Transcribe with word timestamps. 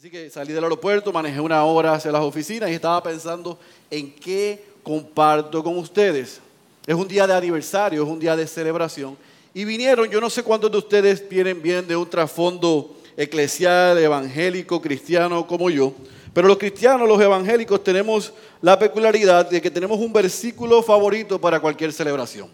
Así 0.00 0.10
que 0.10 0.30
salí 0.30 0.54
del 0.54 0.64
aeropuerto, 0.64 1.12
manejé 1.12 1.40
una 1.40 1.62
hora 1.62 1.92
hacia 1.92 2.10
las 2.10 2.22
oficinas 2.22 2.70
y 2.70 2.72
estaba 2.72 3.02
pensando 3.02 3.58
en 3.90 4.10
qué 4.10 4.64
comparto 4.82 5.62
con 5.62 5.76
ustedes. 5.76 6.40
Es 6.86 6.94
un 6.94 7.06
día 7.06 7.26
de 7.26 7.34
aniversario, 7.34 8.02
es 8.02 8.08
un 8.08 8.18
día 8.18 8.34
de 8.34 8.46
celebración. 8.46 9.14
Y 9.52 9.66
vinieron, 9.66 10.08
yo 10.08 10.18
no 10.18 10.30
sé 10.30 10.42
cuántos 10.42 10.72
de 10.72 10.78
ustedes 10.78 11.28
vienen 11.28 11.60
bien 11.60 11.86
de 11.86 11.94
un 11.96 12.08
trasfondo 12.08 12.96
eclesial, 13.14 13.98
evangélico, 13.98 14.80
cristiano 14.80 15.46
como 15.46 15.68
yo, 15.68 15.92
pero 16.32 16.48
los 16.48 16.56
cristianos, 16.56 17.06
los 17.06 17.20
evangélicos, 17.20 17.84
tenemos 17.84 18.32
la 18.62 18.78
peculiaridad 18.78 19.50
de 19.50 19.60
que 19.60 19.70
tenemos 19.70 19.98
un 19.98 20.14
versículo 20.14 20.82
favorito 20.82 21.38
para 21.38 21.60
cualquier 21.60 21.92
celebración. 21.92 22.48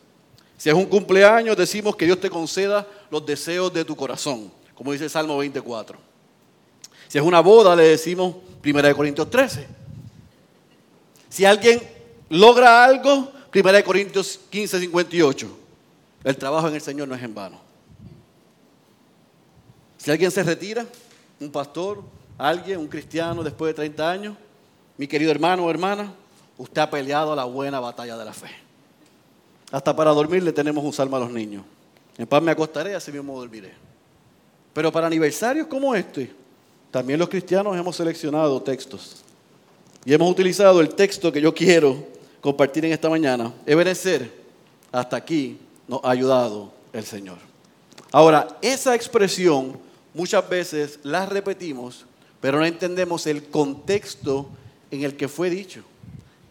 Si 0.58 0.68
es 0.68 0.74
un 0.74 0.86
cumpleaños, 0.86 1.56
decimos 1.56 1.94
que 1.94 2.06
Dios 2.06 2.18
te 2.18 2.28
conceda 2.28 2.84
los 3.08 3.24
deseos 3.24 3.72
de 3.72 3.84
tu 3.84 3.94
corazón, 3.94 4.50
como 4.74 4.90
dice 4.90 5.04
el 5.04 5.10
Salmo 5.10 5.38
24. 5.38 6.15
Es 7.16 7.22
una 7.22 7.40
boda, 7.40 7.74
le 7.74 7.84
decimos 7.84 8.36
1 8.62 8.94
Corintios 8.94 9.30
13. 9.30 9.66
Si 11.30 11.46
alguien 11.46 11.80
logra 12.28 12.84
algo, 12.84 13.32
1 13.54 13.84
Corintios 13.86 14.38
15, 14.50 14.80
58. 14.80 15.58
El 16.24 16.36
trabajo 16.36 16.68
en 16.68 16.74
el 16.74 16.82
Señor 16.82 17.08
no 17.08 17.14
es 17.14 17.22
en 17.22 17.34
vano. 17.34 17.58
Si 19.96 20.10
alguien 20.10 20.30
se 20.30 20.42
retira, 20.42 20.84
un 21.40 21.50
pastor, 21.50 22.02
alguien, 22.36 22.80
un 22.80 22.86
cristiano 22.86 23.42
después 23.42 23.70
de 23.70 23.74
30 23.76 24.10
años, 24.10 24.36
mi 24.98 25.06
querido 25.06 25.30
hermano 25.30 25.64
o 25.64 25.70
hermana, 25.70 26.12
usted 26.58 26.82
ha 26.82 26.90
peleado 26.90 27.34
la 27.34 27.44
buena 27.44 27.80
batalla 27.80 28.18
de 28.18 28.26
la 28.26 28.34
fe. 28.34 28.50
Hasta 29.72 29.96
para 29.96 30.10
dormir 30.10 30.42
le 30.42 30.52
tenemos 30.52 30.84
un 30.84 30.92
salmo 30.92 31.16
a 31.16 31.20
los 31.20 31.30
niños. 31.30 31.64
En 32.18 32.26
paz 32.26 32.42
me 32.42 32.50
acostaré, 32.50 32.94
así 32.94 33.10
mismo 33.10 33.40
dormiré. 33.40 33.72
Pero 34.74 34.92
para 34.92 35.06
aniversarios 35.06 35.66
como 35.66 35.94
este, 35.94 36.44
también 36.96 37.18
los 37.18 37.28
cristianos 37.28 37.76
hemos 37.76 37.94
seleccionado 37.94 38.62
textos. 38.62 39.16
Y 40.06 40.14
hemos 40.14 40.30
utilizado 40.30 40.80
el 40.80 40.94
texto 40.94 41.30
que 41.30 41.42
yo 41.42 41.52
quiero 41.52 41.94
compartir 42.40 42.86
en 42.86 42.92
esta 42.92 43.10
mañana. 43.10 43.52
Ebenecer, 43.66 44.32
hasta 44.90 45.14
aquí 45.14 45.58
nos 45.86 46.02
ha 46.02 46.10
ayudado 46.10 46.72
el 46.94 47.04
Señor. 47.04 47.36
Ahora, 48.10 48.48
esa 48.62 48.94
expresión 48.94 49.78
muchas 50.14 50.48
veces 50.48 50.98
la 51.02 51.26
repetimos, 51.26 52.06
pero 52.40 52.58
no 52.58 52.64
entendemos 52.64 53.26
el 53.26 53.44
contexto 53.44 54.48
en 54.90 55.02
el 55.02 55.18
que 55.18 55.28
fue 55.28 55.50
dicho. 55.50 55.82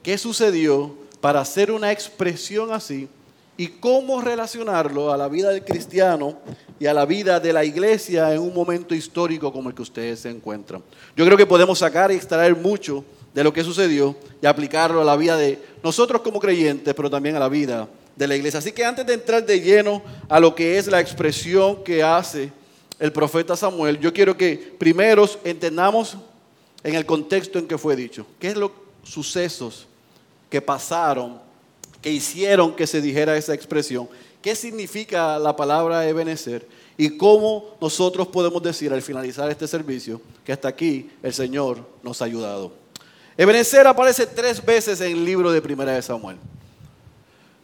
¿Qué 0.03 0.15
sucedió 0.15 0.95
para 1.21 1.41
hacer 1.41 1.71
una 1.71 1.91
expresión 1.91 2.71
así? 2.71 3.09
Y 3.57 3.67
cómo 3.67 4.21
relacionarlo 4.21 5.11
a 5.11 5.17
la 5.17 5.27
vida 5.27 5.49
del 5.49 5.63
cristiano 5.63 6.37
y 6.79 6.87
a 6.87 6.93
la 6.93 7.05
vida 7.05 7.39
de 7.39 7.53
la 7.53 7.63
iglesia 7.63 8.33
en 8.33 8.41
un 8.41 8.53
momento 8.53 8.93
histórico 8.93 9.51
como 9.51 9.69
el 9.69 9.75
que 9.75 9.81
ustedes 9.81 10.19
se 10.19 10.29
encuentran. 10.29 10.83
Yo 11.15 11.25
creo 11.25 11.37
que 11.37 11.45
podemos 11.45 11.79
sacar 11.79 12.11
y 12.11 12.15
extraer 12.15 12.55
mucho 12.55 13.05
de 13.33 13.43
lo 13.43 13.53
que 13.53 13.63
sucedió 13.63 14.15
y 14.41 14.45
aplicarlo 14.45 15.01
a 15.01 15.05
la 15.05 15.15
vida 15.15 15.37
de 15.37 15.59
nosotros 15.83 16.21
como 16.21 16.39
creyentes, 16.39 16.93
pero 16.93 17.09
también 17.09 17.35
a 17.35 17.39
la 17.39 17.49
vida 17.49 17.87
de 18.15 18.27
la 18.27 18.35
iglesia. 18.35 18.59
Así 18.59 18.71
que 18.71 18.83
antes 18.83 19.05
de 19.05 19.13
entrar 19.13 19.45
de 19.45 19.59
lleno 19.59 20.01
a 20.29 20.39
lo 20.39 20.55
que 20.55 20.77
es 20.77 20.87
la 20.87 20.99
expresión 20.99 21.83
que 21.83 22.03
hace 22.03 22.51
el 22.99 23.11
profeta 23.11 23.55
Samuel, 23.55 23.99
yo 23.99 24.13
quiero 24.13 24.35
que 24.37 24.75
primero 24.77 25.29
entendamos 25.43 26.17
en 26.83 26.95
el 26.95 27.05
contexto 27.05 27.59
en 27.59 27.67
que 27.67 27.77
fue 27.77 27.95
dicho, 27.95 28.25
qué 28.39 28.49
es 28.49 28.55
los 28.55 28.71
sucesos 29.03 29.87
que 30.49 30.61
pasaron 30.61 31.44
que 32.05 32.11
hicieron 32.11 32.75
que 32.75 32.85
se 32.85 33.01
dijera 33.01 33.35
esa 33.35 33.55
expresión. 33.55 34.07
¿Qué 34.39 34.55
significa 34.55 35.39
la 35.39 35.55
palabra 35.55 36.07
ebenecer? 36.07 36.67
Y 36.99 37.17
cómo 37.17 37.75
nosotros 37.81 38.27
podemos 38.27 38.61
decir 38.61 38.93
al 38.93 39.01
finalizar 39.01 39.49
este 39.49 39.67
servicio 39.67 40.21
que 40.43 40.53
hasta 40.53 40.67
aquí 40.67 41.09
el 41.23 41.33
Señor 41.33 41.83
nos 42.03 42.21
ha 42.21 42.25
ayudado. 42.25 42.71
Ebenecer 43.35 43.87
aparece 43.87 44.27
tres 44.27 44.63
veces 44.63 45.01
en 45.01 45.13
el 45.13 45.25
libro 45.25 45.51
de 45.51 45.59
Primera 45.63 45.93
de 45.93 46.01
Samuel. 46.03 46.37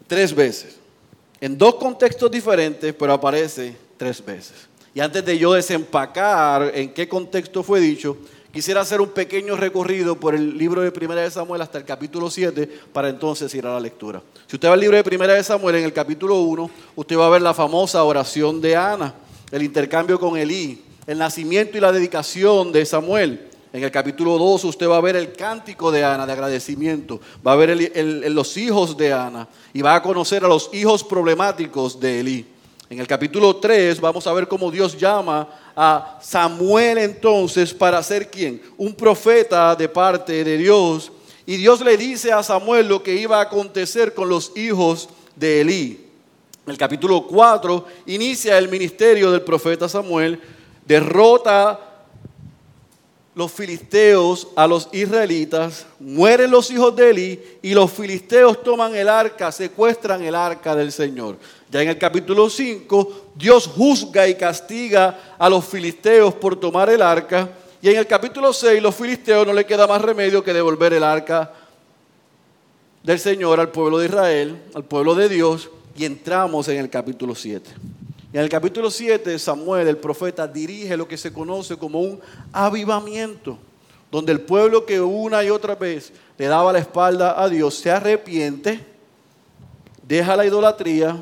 Tres 0.08 0.34
veces. 0.34 0.78
En 1.40 1.56
dos 1.56 1.76
contextos 1.76 2.32
diferentes, 2.32 2.96
pero 2.96 3.14
aparece 3.14 3.76
tres 3.96 4.26
veces. 4.26 4.54
Y 4.96 5.02
antes 5.02 5.24
de 5.24 5.38
yo 5.38 5.54
desempacar 5.54 6.72
en 6.74 6.92
qué 6.96 7.08
contexto 7.08 7.62
fue 7.62 7.80
dicho, 7.80 8.18
Quisiera 8.52 8.82
hacer 8.82 9.00
un 9.00 9.10
pequeño 9.10 9.56
recorrido 9.56 10.20
por 10.20 10.36
el 10.36 10.58
libro 10.58 10.82
de 10.82 10.92
Primera 10.92 11.22
de 11.22 11.32
Samuel 11.32 11.62
hasta 11.62 11.78
el 11.78 11.86
capítulo 11.86 12.30
7 12.30 12.68
para 12.92 13.08
entonces 13.08 13.54
ir 13.56 13.66
a 13.66 13.74
la 13.74 13.80
lectura. 13.80 14.22
Si 14.46 14.58
usted 14.58 14.68
va 14.68 14.74
al 14.74 14.80
libro 14.82 14.98
de 14.98 15.06
Primera 15.06 15.34
de 15.34 15.44
Samuel 15.44 15.76
en 15.76 15.86
el 15.86 15.94
capítulo 15.94 16.42
1, 16.42 16.70
usted 16.98 17.18
va 17.18 17.28
a 17.28 17.30
ver 17.30 17.42
la 17.42 17.54
famosa 17.54 18.04
oración 18.04 18.60
de 18.60 18.76
Ana, 18.76 19.14
el 19.52 19.64
intercambio 19.64 20.20
con 20.20 20.38
Elí, 20.38 20.84
el 21.08 21.18
nacimiento 21.18 21.78
y 21.78 21.82
la 21.82 21.94
dedicación 21.94 22.74
de 22.74 22.86
Samuel. 22.86 23.48
En 23.72 23.86
el 23.86 23.92
capítulo 23.92 24.38
2 24.38 24.66
usted 24.66 24.90
va 24.90 24.98
a 24.98 25.02
ver 25.02 25.16
el 25.16 25.32
cántico 25.32 25.90
de 25.90 26.04
Ana 26.04 26.26
de 26.26 26.34
agradecimiento, 26.34 27.22
va 27.48 27.54
a 27.54 27.56
ver 27.56 27.90
los 28.32 28.58
hijos 28.58 28.98
de 28.98 29.14
Ana 29.14 29.48
y 29.74 29.82
va 29.82 29.96
a 29.96 30.04
conocer 30.04 30.44
a 30.44 30.50
los 30.50 30.70
hijos 30.74 31.06
problemáticos 31.06 31.98
de 32.02 32.20
Elí. 32.20 32.46
En 32.92 33.00
el 33.00 33.08
capítulo 33.08 33.56
3 33.56 34.02
vamos 34.02 34.28
a 34.28 34.34
ver 34.34 34.50
cómo 34.50 34.70
Dios 34.70 34.98
llama 34.98 35.48
a 35.74 36.20
Samuel 36.22 36.98
entonces 36.98 37.74
para 37.74 38.04
ser 38.04 38.30
quien? 38.30 38.62
Un 38.78 38.94
profeta 38.94 39.74
de 39.78 39.88
parte 39.88 40.44
de 40.44 40.58
Dios. 40.58 41.10
Y 41.46 41.56
Dios 41.56 41.80
le 41.80 41.96
dice 41.96 42.34
a 42.34 42.44
Samuel 42.44 42.90
lo 42.90 43.02
que 43.02 43.16
iba 43.16 43.38
a 43.38 43.44
acontecer 43.44 44.14
con 44.14 44.28
los 44.28 44.52
hijos 44.58 45.08
de 45.38 45.62
Elí. 45.62 46.06
En 46.66 46.72
el 46.72 46.78
capítulo 46.78 47.26
4 47.28 47.86
inicia 48.08 48.58
el 48.58 48.68
ministerio 48.68 49.32
del 49.32 49.44
profeta 49.44 49.88
Samuel, 49.88 50.42
derrota 50.86 51.91
los 53.34 53.52
filisteos 53.52 54.50
a 54.56 54.68
los 54.68 54.90
israelitas, 54.92 55.86
mueren 56.00 56.52
los 56.52 56.70
hijos 56.70 56.94
de 56.96 57.10
Eli 57.10 57.44
y 57.62 57.74
los 57.74 57.92
filisteos 57.92 58.62
toman 58.62 58.94
el 58.94 59.08
arca, 59.08 59.52
secuestran 59.52 60.22
el 60.24 60.36
arca 60.36 60.76
del 60.76 60.92
Señor. 60.92 61.38
Ya 61.70 61.82
en 61.82 61.90
el 61.90 61.98
capítulo 61.98 62.50
5, 62.50 63.32
Dios 63.36 63.68
juzga 63.68 64.28
y 64.28 64.36
castiga 64.36 65.36
a 65.40 65.50
los 65.50 65.64
filisteos 65.64 66.34
por 66.34 66.60
tomar 66.60 66.90
el 66.90 67.02
arca. 67.02 67.50
Y 67.82 67.90
en 67.90 67.98
el 67.98 68.06
capítulo 68.06 68.52
6, 68.52 68.82
los 68.82 68.94
filisteos 68.94 69.48
no 69.48 69.54
le 69.54 69.66
queda 69.66 69.88
más 69.88 70.02
remedio 70.02 70.44
que 70.44 70.54
devolver 70.54 70.94
el 70.94 71.04
arca 71.04 71.54
del 73.02 73.18
Señor 73.18 73.62
al 73.62 73.70
pueblo 73.70 73.98
de 73.98 74.08
Israel, 74.08 74.62
al 74.76 74.84
pueblo 74.84 75.16
de 75.16 75.30
Dios. 75.30 75.70
Y 75.96 76.04
entramos 76.04 76.68
en 76.68 76.78
el 76.78 76.90
capítulo 76.90 77.34
7. 77.34 77.72
En 78.34 78.40
el 78.40 78.50
capítulo 78.50 78.90
7, 78.90 79.38
Samuel, 79.38 79.88
el 79.88 79.98
profeta, 79.98 80.48
dirige 80.48 80.96
lo 80.96 81.08
que 81.08 81.18
se 81.18 81.34
conoce 81.34 81.78
como 81.78 82.00
un 82.00 82.22
avivamiento, 82.54 83.58
donde 84.10 84.32
el 84.32 84.40
pueblo 84.40 84.86
que 84.86 85.02
una 85.02 85.44
y 85.44 85.50
otra 85.50 85.76
vez 85.76 86.14
le 86.38 86.46
daba 86.46 86.72
la 86.72 86.80
espalda 86.80 87.42
a 87.42 87.50
Dios 87.50 87.76
se 87.76 87.92
arrepiente, 87.92 88.80
deja 90.08 90.38
la 90.38 90.46
idolatría, 90.46 91.22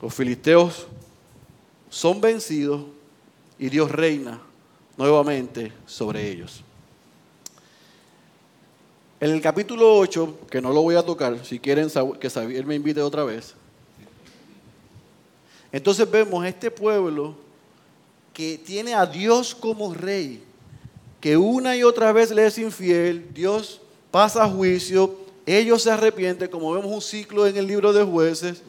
los 0.00 0.14
filisteos 0.14 0.86
son 1.90 2.20
vencidos 2.20 2.82
y 3.58 3.68
Dios 3.68 3.90
reina 3.90 4.40
nuevamente 4.96 5.72
sobre 5.86 6.30
ellos. 6.30 6.62
En 9.20 9.30
el 9.30 9.42
capítulo 9.42 9.98
8, 9.98 10.38
que 10.50 10.62
no 10.62 10.72
lo 10.72 10.80
voy 10.80 10.94
a 10.94 11.02
tocar, 11.02 11.44
si 11.44 11.58
quieren 11.58 11.90
que 12.18 12.30
Xavier 12.30 12.64
me 12.64 12.76
invite 12.76 13.02
otra 13.02 13.24
vez, 13.24 13.54
entonces 15.72 16.10
vemos 16.10 16.44
este 16.46 16.70
pueblo 16.70 17.34
que 18.32 18.58
tiene 18.58 18.94
a 18.94 19.04
Dios 19.04 19.54
como 19.54 19.92
rey, 19.92 20.42
que 21.20 21.36
una 21.36 21.76
y 21.76 21.82
otra 21.82 22.12
vez 22.12 22.30
le 22.30 22.46
es 22.46 22.58
infiel, 22.58 23.34
Dios 23.34 23.80
pasa 24.10 24.44
a 24.44 24.48
juicio, 24.48 25.16
ellos 25.44 25.82
se 25.82 25.90
arrepienten, 25.90 26.48
como 26.48 26.72
vemos 26.72 26.92
un 26.92 27.02
ciclo 27.02 27.46
en 27.46 27.56
el 27.56 27.66
libro 27.66 27.92
de 27.92 28.04
jueces, 28.04 28.62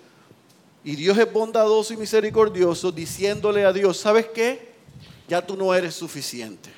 y 0.83 0.95
Dios 0.95 1.17
es 1.17 1.31
bondadoso 1.31 1.93
y 1.93 1.97
misericordioso 1.97 2.91
diciéndole 2.91 3.65
a 3.65 3.73
Dios, 3.73 3.97
¿sabes 3.97 4.27
qué? 4.27 4.69
Ya 5.27 5.45
tú 5.45 5.55
no 5.55 5.73
eres 5.73 5.93
suficiente. 5.93 6.69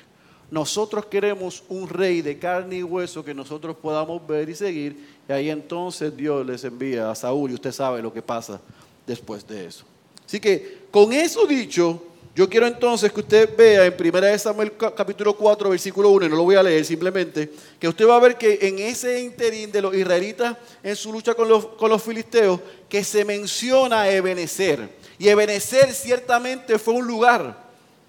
Nosotros 0.50 1.06
queremos 1.06 1.62
un 1.70 1.88
rey 1.88 2.20
de 2.20 2.38
carne 2.38 2.76
y 2.76 2.82
hueso 2.82 3.24
que 3.24 3.32
nosotros 3.32 3.74
podamos 3.74 4.26
ver 4.26 4.50
y 4.50 4.54
seguir. 4.54 5.08
Y 5.26 5.32
ahí 5.32 5.48
entonces 5.48 6.14
Dios 6.14 6.44
les 6.44 6.62
envía 6.64 7.10
a 7.10 7.14
Saúl 7.14 7.52
y 7.52 7.54
usted 7.54 7.72
sabe 7.72 8.02
lo 8.02 8.12
que 8.12 8.20
pasa 8.20 8.60
después 9.06 9.46
de 9.46 9.64
eso. 9.64 9.86
Así 10.26 10.40
que 10.40 10.82
con 10.90 11.12
eso 11.12 11.46
dicho, 11.46 12.02
yo 12.34 12.48
quiero 12.48 12.66
entonces 12.66 13.12
que 13.12 13.20
usted 13.20 13.56
vea 13.56 13.84
en 13.84 13.94
1 13.98 14.38
Samuel 14.38 14.72
capítulo 14.96 15.36
4, 15.36 15.68
versículo 15.68 16.08
1, 16.10 16.26
y 16.26 16.28
no 16.30 16.36
lo 16.36 16.44
voy 16.44 16.56
a 16.56 16.62
leer 16.62 16.84
simplemente, 16.84 17.50
que 17.78 17.88
usted 17.88 18.08
va 18.08 18.16
a 18.16 18.20
ver 18.20 18.38
que 18.38 18.58
en 18.62 18.78
ese 18.78 19.20
interín 19.20 19.70
de 19.70 19.82
los 19.82 19.94
israelitas 19.94 20.56
en 20.82 20.96
su 20.96 21.12
lucha 21.12 21.34
con 21.34 21.46
los, 21.46 21.66
con 21.66 21.90
los 21.90 22.02
filisteos, 22.02 22.58
que 22.88 23.04
se 23.04 23.24
menciona 23.24 24.08
Ebenezer. 24.08 24.88
Y 25.18 25.28
Ebenezer 25.28 25.92
ciertamente 25.92 26.78
fue 26.78 26.94
un 26.94 27.06
lugar 27.06 27.61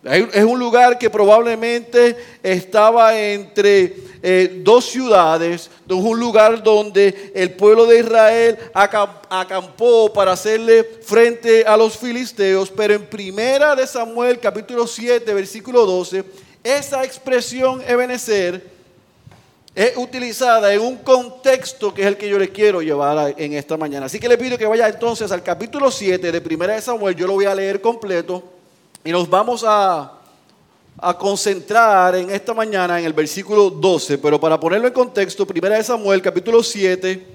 es 0.03 0.43
un 0.43 0.59
lugar 0.59 0.97
que 0.97 1.09
probablemente 1.09 2.17
estaba 2.43 3.17
entre 3.17 3.95
eh, 4.21 4.59
dos 4.61 4.85
ciudades, 4.85 5.69
es 5.87 5.95
un 5.95 6.19
lugar 6.19 6.61
donde 6.61 7.31
el 7.33 7.51
pueblo 7.51 7.85
de 7.85 7.99
Israel 7.99 8.57
acampó 8.73 10.11
para 10.11 10.33
hacerle 10.33 10.83
frente 10.83 11.65
a 11.65 11.77
los 11.77 11.97
filisteos, 11.97 12.69
pero 12.69 12.95
en 12.95 13.05
primera 13.05 13.75
de 13.75 13.87
Samuel 13.87 14.39
capítulo 14.39 14.87
7 14.87 15.33
versículo 15.33 15.85
12, 15.85 16.25
esa 16.63 17.05
expresión 17.05 17.81
Ebenezer 17.87 18.73
es 19.73 19.95
utilizada 19.95 20.73
en 20.73 20.81
un 20.81 20.97
contexto 20.97 21.93
que 21.93 22.01
es 22.01 22.07
el 22.07 22.17
que 22.17 22.27
yo 22.27 22.37
le 22.37 22.49
quiero 22.49 22.81
llevar 22.81 23.33
en 23.37 23.53
esta 23.53 23.77
mañana. 23.77 24.07
Así 24.07 24.19
que 24.19 24.27
le 24.27 24.37
pido 24.37 24.57
que 24.57 24.67
vaya 24.67 24.87
entonces 24.87 25.31
al 25.31 25.43
capítulo 25.43 25.89
7 25.89 26.29
de 26.31 26.41
Primera 26.41 26.75
de 26.75 26.81
Samuel, 26.81 27.15
yo 27.15 27.25
lo 27.25 27.33
voy 27.33 27.45
a 27.45 27.55
leer 27.55 27.79
completo 27.79 28.52
y 29.03 29.11
nos 29.11 29.29
vamos 29.29 29.63
a, 29.67 30.11
a 30.97 31.17
concentrar 31.17 32.15
en 32.15 32.29
esta 32.29 32.53
mañana 32.53 32.99
en 32.99 33.05
el 33.05 33.13
versículo 33.13 33.69
12, 33.69 34.17
pero 34.17 34.39
para 34.39 34.59
ponerlo 34.59 34.87
en 34.87 34.93
contexto, 34.93 35.45
Primera 35.45 35.77
de 35.77 35.83
Samuel, 35.83 36.21
capítulo 36.21 36.63
7, 36.63 37.25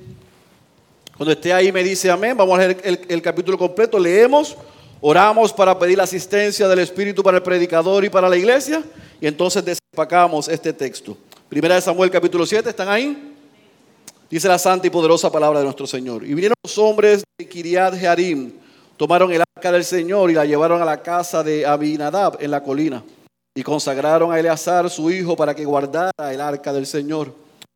cuando 1.17 1.32
esté 1.32 1.53
ahí 1.53 1.70
me 1.73 1.82
dice 1.82 2.11
amén, 2.11 2.37
vamos 2.37 2.59
a 2.59 2.62
leer 2.62 2.81
el, 2.85 3.00
el 3.09 3.23
capítulo 3.23 3.59
completo, 3.59 3.99
leemos, 3.99 4.56
oramos 5.00 5.53
para 5.53 5.79
pedir 5.79 5.99
la 5.99 6.05
asistencia 6.05 6.69
del 6.69 6.79
Espíritu 6.79 7.23
para 7.23 7.38
el 7.38 7.43
predicador 7.43 8.05
y 8.05 8.09
para 8.09 8.29
la 8.29 8.37
iglesia 8.37 8.82
y 9.20 9.26
entonces 9.26 9.65
despacamos 9.65 10.49
este 10.49 10.73
texto. 10.73 11.17
Primera 11.49 11.75
de 11.75 11.81
Samuel 11.81 12.11
capítulo 12.11 12.47
7, 12.47 12.69
¿están 12.70 12.88
ahí? 12.88 13.35
Dice 14.31 14.47
la 14.49 14.59
santa 14.59 14.87
y 14.87 14.91
poderosa 14.91 15.32
palabra 15.32 15.61
de 15.61 15.65
nuestro 15.65 15.87
Señor. 15.87 16.23
Y 16.23 16.35
vinieron 16.35 16.55
los 16.62 16.76
hombres 16.79 17.25
de 17.38 17.49
Kiriat 17.49 17.94
Jearim, 17.94 18.53
tomaron 18.98 19.32
el 19.32 19.40
arca 19.40 19.72
del 19.72 19.84
Señor 19.84 20.30
y 20.30 20.34
la 20.34 20.44
llevaron 20.44 20.82
a 20.82 20.84
la 20.84 21.00
casa 21.00 21.42
de 21.42 21.64
Abinadab 21.64 22.36
en 22.40 22.50
la 22.50 22.62
colina. 22.62 23.02
Y 23.54 23.62
consagraron 23.62 24.32
a 24.32 24.38
Eleazar, 24.38 24.90
su 24.90 25.10
hijo, 25.10 25.36
para 25.36 25.54
que 25.54 25.64
guardara 25.64 26.12
el 26.32 26.40
arca 26.40 26.72
del 26.72 26.84
Señor. 26.84 27.32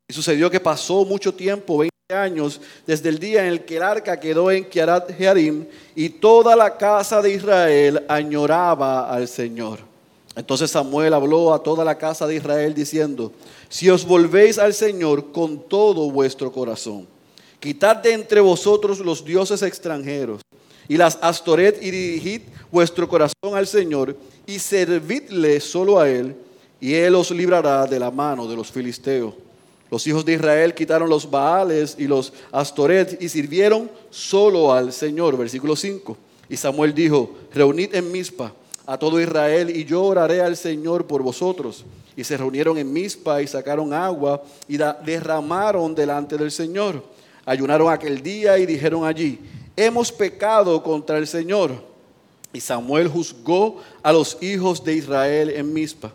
Y 0.08 0.12
sucedió 0.12 0.50
que 0.50 0.60
pasó 0.60 1.04
mucho 1.04 1.32
tiempo, 1.32 1.78
20 1.78 2.14
años, 2.14 2.60
desde 2.86 3.08
el 3.08 3.18
día 3.18 3.42
en 3.42 3.48
el 3.48 3.64
que 3.64 3.76
el 3.76 3.82
arca 3.84 4.18
quedó 4.18 4.50
en 4.50 4.64
Kiriat 4.64 5.16
Jearim, 5.16 5.64
y 5.94 6.08
toda 6.08 6.56
la 6.56 6.76
casa 6.76 7.22
de 7.22 7.30
Israel 7.30 8.04
añoraba 8.08 9.08
al 9.08 9.28
Señor. 9.28 9.78
Entonces 10.34 10.70
Samuel 10.70 11.14
habló 11.14 11.54
a 11.54 11.62
toda 11.62 11.84
la 11.84 11.96
casa 11.96 12.26
de 12.26 12.36
Israel 12.36 12.74
diciendo, 12.74 13.32
si 13.68 13.88
os 13.90 14.04
volvéis 14.04 14.58
al 14.58 14.74
Señor 14.74 15.30
con 15.30 15.68
todo 15.68 16.10
vuestro 16.10 16.50
corazón. 16.50 17.06
Quitad 17.60 17.96
de 17.96 18.12
entre 18.12 18.40
vosotros 18.40 18.98
los 18.98 19.24
dioses 19.24 19.62
extranjeros 19.62 20.42
y 20.88 20.96
las 20.96 21.18
astoret 21.20 21.82
y 21.82 21.90
dirigid 21.90 22.42
vuestro 22.70 23.08
corazón 23.08 23.54
al 23.54 23.66
Señor 23.66 24.16
y 24.46 24.58
servidle 24.58 25.60
solo 25.60 26.00
a 26.00 26.08
Él 26.08 26.34
y 26.80 26.94
Él 26.94 27.14
os 27.14 27.30
librará 27.30 27.86
de 27.86 27.98
la 27.98 28.10
mano 28.10 28.48
de 28.48 28.56
los 28.56 28.70
filisteos. 28.70 29.34
Los 29.92 30.06
hijos 30.06 30.24
de 30.24 30.32
Israel 30.32 30.74
quitaron 30.74 31.08
los 31.08 31.30
Baales 31.30 31.96
y 31.98 32.06
los 32.06 32.32
Astoret 32.50 33.20
y 33.20 33.28
sirvieron 33.28 33.90
solo 34.08 34.72
al 34.72 34.90
Señor. 34.90 35.36
Versículo 35.36 35.76
5. 35.76 36.16
Y 36.48 36.56
Samuel 36.56 36.94
dijo, 36.94 37.34
reunid 37.52 37.94
en 37.94 38.10
Mizpa 38.10 38.54
a 38.86 38.98
todo 38.98 39.20
Israel 39.20 39.68
y 39.68 39.84
yo 39.84 40.02
oraré 40.02 40.40
al 40.40 40.56
Señor 40.56 41.06
por 41.06 41.22
vosotros. 41.22 41.84
Y 42.16 42.24
se 42.24 42.38
reunieron 42.38 42.78
en 42.78 42.90
Mizpa 42.90 43.42
y 43.42 43.46
sacaron 43.46 43.92
agua 43.92 44.42
y 44.66 44.78
derramaron 44.78 45.94
delante 45.94 46.38
del 46.38 46.50
Señor. 46.50 47.04
Ayunaron 47.44 47.92
aquel 47.92 48.22
día 48.22 48.58
y 48.58 48.64
dijeron 48.64 49.04
allí, 49.04 49.38
hemos 49.76 50.12
pecado 50.12 50.82
contra 50.82 51.18
el 51.18 51.26
Señor. 51.26 51.72
Y 52.52 52.60
Samuel 52.60 53.08
juzgó 53.08 53.80
a 54.02 54.12
los 54.12 54.36
hijos 54.42 54.84
de 54.84 54.94
Israel 54.94 55.50
en 55.50 55.72
Mizpa. 55.72 56.12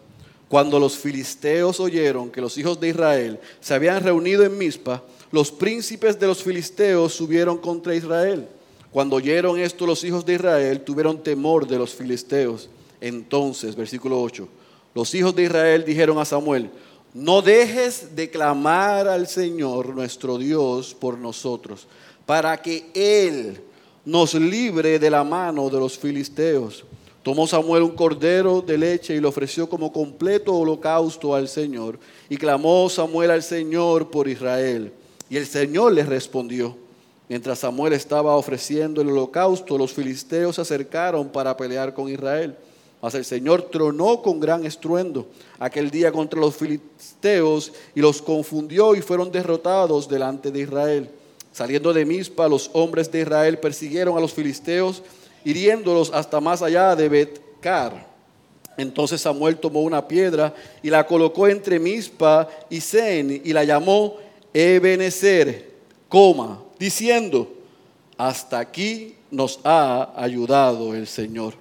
Cuando 0.48 0.80
los 0.80 0.96
filisteos 0.96 1.80
oyeron 1.80 2.30
que 2.30 2.42
los 2.42 2.58
hijos 2.58 2.80
de 2.80 2.90
Israel 2.90 3.40
se 3.60 3.74
habían 3.74 4.04
reunido 4.04 4.44
en 4.44 4.58
Mizpa, 4.58 5.04
los 5.32 5.52
príncipes 5.52 6.18
de 6.20 6.28
los 6.28 6.42
filisteos 6.42 7.14
subieron 7.14 7.58
contra 7.58 7.96
Israel. 7.96 8.48
Cuando 8.92 9.18
oyeron 9.18 9.60
esto 9.60 9.86
los 9.86 10.04
hijos 10.04 10.26
de 10.26 10.36
Israel, 10.36 10.82
tuvieron 10.82 11.22
temor 11.22 11.68
de 11.68 11.78
los 11.78 11.94
filisteos. 11.94 12.70
Entonces, 13.02 13.76
versículo 13.76 14.22
8, 14.22 14.48
los 14.96 15.14
hijos 15.14 15.36
de 15.36 15.44
Israel 15.44 15.84
dijeron 15.86 16.18
a 16.18 16.26
Samuel, 16.26 16.70
no 17.14 17.42
dejes 17.42 18.16
de 18.16 18.30
clamar 18.30 19.08
al 19.08 19.28
Señor 19.28 19.90
nuestro 19.90 20.38
Dios 20.38 20.96
por 20.96 21.18
nosotros, 21.18 21.88
para 22.28 22.62
que 22.62 22.86
Él 22.94 23.60
nos 24.06 24.36
libre 24.36 25.00
de 25.00 25.10
la 25.10 25.24
mano 25.24 25.70
de 25.70 25.80
los 25.80 25.98
filisteos. 25.98 26.84
Tomó 27.24 27.48
Samuel 27.48 27.84
un 27.84 27.96
cordero 27.96 28.62
de 28.62 28.78
leche 28.78 29.16
y 29.16 29.22
lo 29.22 29.30
ofreció 29.30 29.68
como 29.70 29.92
completo 29.92 30.54
holocausto 30.54 31.34
al 31.34 31.48
Señor. 31.48 31.98
Y 32.30 32.36
clamó 32.38 32.90
Samuel 32.90 33.32
al 33.32 33.44
Señor 33.44 34.12
por 34.12 34.28
Israel. 34.28 34.92
Y 35.30 35.38
el 35.38 35.46
Señor 35.48 35.94
le 35.94 36.04
respondió. 36.04 36.76
Mientras 37.30 37.60
Samuel 37.60 37.94
estaba 37.94 38.36
ofreciendo 38.36 39.02
el 39.02 39.08
holocausto, 39.10 39.78
los 39.78 39.94
filisteos 39.94 40.56
se 40.56 40.62
acercaron 40.62 41.30
para 41.30 41.56
pelear 41.56 41.94
con 41.94 42.10
Israel. 42.10 42.56
Mas 43.02 43.16
el 43.16 43.24
Señor 43.24 43.64
tronó 43.64 44.22
con 44.22 44.40
gran 44.40 44.66
estruendo 44.66 45.28
aquel 45.60 45.90
día 45.92 46.12
contra 46.12 46.42
los 46.42 46.56
filisteos 46.56 47.72
y 47.96 48.02
los 48.02 48.22
confundió 48.22 48.96
y 48.96 49.02
fueron 49.02 49.32
derrotados 49.32 50.10
delante 50.10 50.52
de 50.52 50.62
Israel. 50.62 51.10
Saliendo 51.58 51.92
de 51.92 52.06
Mizpa, 52.06 52.48
los 52.48 52.70
hombres 52.74 53.12
de 53.12 53.22
Israel 53.22 53.58
persiguieron 53.58 54.16
a 54.16 54.22
los 54.22 54.32
filisteos, 54.32 55.02
hiriéndolos 55.44 56.14
hasta 56.14 56.40
más 56.40 56.62
allá 56.62 56.96
de 56.96 57.10
Betcar. 57.10 58.06
Entonces 58.78 59.22
Samuel 59.22 59.58
tomó 59.58 59.82
una 59.82 60.08
piedra 60.08 60.54
y 60.84 60.92
la 60.92 61.08
colocó 61.08 61.48
entre 61.48 61.80
Mizpa 61.80 62.48
y 62.70 62.80
Zen 62.80 63.42
y 63.44 63.54
la 63.54 63.64
llamó 63.64 64.18
Ebenezer, 64.54 65.72
coma, 66.08 66.62
diciendo, 66.78 67.52
hasta 68.20 68.60
aquí 68.60 69.16
nos 69.32 69.60
ha 69.64 70.14
ayudado 70.16 70.94
el 70.94 71.08
Señor. 71.08 71.56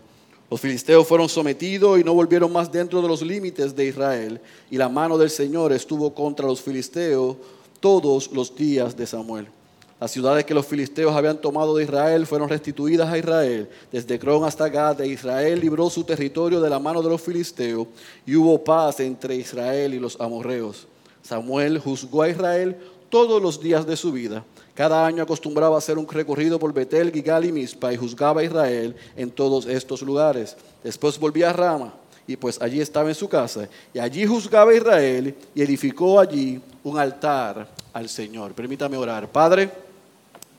Los 0.50 0.60
filisteos 0.60 1.08
fueron 1.08 1.30
sometidos 1.30 1.98
y 1.98 2.04
no 2.04 2.12
volvieron 2.12 2.52
más 2.52 2.70
dentro 2.70 3.00
de 3.00 3.08
los 3.08 3.22
límites 3.22 3.74
de 3.74 3.86
Israel, 3.86 4.42
y 4.70 4.76
la 4.76 4.90
mano 4.90 5.16
del 5.16 5.30
Señor 5.30 5.72
estuvo 5.72 6.12
contra 6.12 6.46
los 6.46 6.60
filisteos 6.60 7.38
todos 7.80 8.30
los 8.30 8.54
días 8.54 8.94
de 8.94 9.06
Samuel. 9.06 9.55
Las 9.98 10.10
ciudades 10.10 10.44
que 10.44 10.54
los 10.54 10.66
filisteos 10.66 11.14
habían 11.14 11.40
tomado 11.40 11.74
de 11.74 11.84
Israel 11.84 12.26
fueron 12.26 12.48
restituidas 12.48 13.08
a 13.08 13.16
Israel. 13.16 13.68
Desde 13.90 14.18
Cron 14.18 14.44
hasta 14.44 14.68
Gad, 14.68 14.96
de 14.96 15.08
Israel 15.08 15.60
libró 15.60 15.88
su 15.88 16.04
territorio 16.04 16.60
de 16.60 16.68
la 16.68 16.78
mano 16.78 17.02
de 17.02 17.08
los 17.08 17.20
filisteos 17.22 17.86
y 18.26 18.36
hubo 18.36 18.62
paz 18.62 19.00
entre 19.00 19.36
Israel 19.36 19.94
y 19.94 19.98
los 19.98 20.20
amorreos. 20.20 20.86
Samuel 21.22 21.78
juzgó 21.78 22.22
a 22.22 22.28
Israel 22.28 22.76
todos 23.08 23.40
los 23.40 23.60
días 23.60 23.86
de 23.86 23.96
su 23.96 24.12
vida 24.12 24.44
cada 24.76 25.06
año 25.06 25.22
acostumbraba 25.22 25.78
hacer 25.78 25.96
un 25.96 26.06
recorrido 26.06 26.58
por 26.58 26.70
Betel, 26.70 27.10
Gigal 27.10 27.46
y 27.46 27.50
Mispa 27.50 27.94
y 27.94 27.96
juzgaba 27.96 28.42
a 28.42 28.44
Israel 28.44 28.94
en 29.16 29.30
todos 29.30 29.64
estos 29.64 30.02
lugares. 30.02 30.54
Después 30.84 31.18
volvía 31.18 31.48
a 31.48 31.54
Rama 31.54 31.94
y 32.26 32.36
pues 32.36 32.60
allí 32.60 32.82
estaba 32.82 33.08
en 33.08 33.14
su 33.14 33.26
casa. 33.26 33.70
Y 33.94 33.98
allí 33.98 34.26
juzgaba 34.26 34.72
a 34.72 34.74
Israel 34.74 35.34
y 35.54 35.62
edificó 35.62 36.20
allí 36.20 36.60
un 36.84 36.98
altar 36.98 37.66
al 37.94 38.06
Señor. 38.10 38.52
Permítame 38.52 38.98
orar. 38.98 39.32
Padre, 39.32 39.70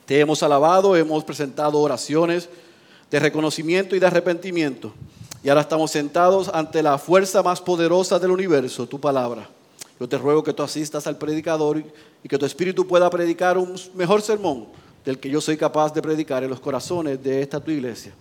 te 0.07 0.21
hemos 0.21 0.41
alabado, 0.41 0.95
hemos 0.95 1.25
presentado 1.25 1.77
oraciones 1.79 2.47
de 3.11 3.19
reconocimiento 3.19 3.93
y 3.93 3.99
de 3.99 4.07
arrepentimiento. 4.07 4.93
Y 5.43 5.49
ahora 5.49 5.61
estamos 5.61 5.91
sentados 5.91 6.49
ante 6.53 6.81
la 6.81 6.97
fuerza 6.97 7.43
más 7.43 7.59
poderosa 7.59 8.17
del 8.17 8.31
universo, 8.31 8.87
tu 8.87 9.01
palabra. 9.01 9.49
Yo 9.99 10.07
te 10.07 10.17
ruego 10.17 10.45
que 10.45 10.53
tú 10.53 10.63
asistas 10.63 11.07
al 11.07 11.17
predicador 11.17 11.83
y 12.23 12.29
que 12.29 12.37
tu 12.37 12.45
espíritu 12.45 12.87
pueda 12.87 13.09
predicar 13.09 13.57
un 13.57 13.75
mejor 13.95 14.21
sermón 14.21 14.67
del 15.03 15.19
que 15.19 15.29
yo 15.29 15.41
soy 15.41 15.57
capaz 15.57 15.93
de 15.93 16.01
predicar 16.01 16.41
en 16.41 16.51
los 16.51 16.61
corazones 16.61 17.21
de 17.21 17.41
esta 17.41 17.59
tu 17.59 17.71
iglesia 17.71 18.13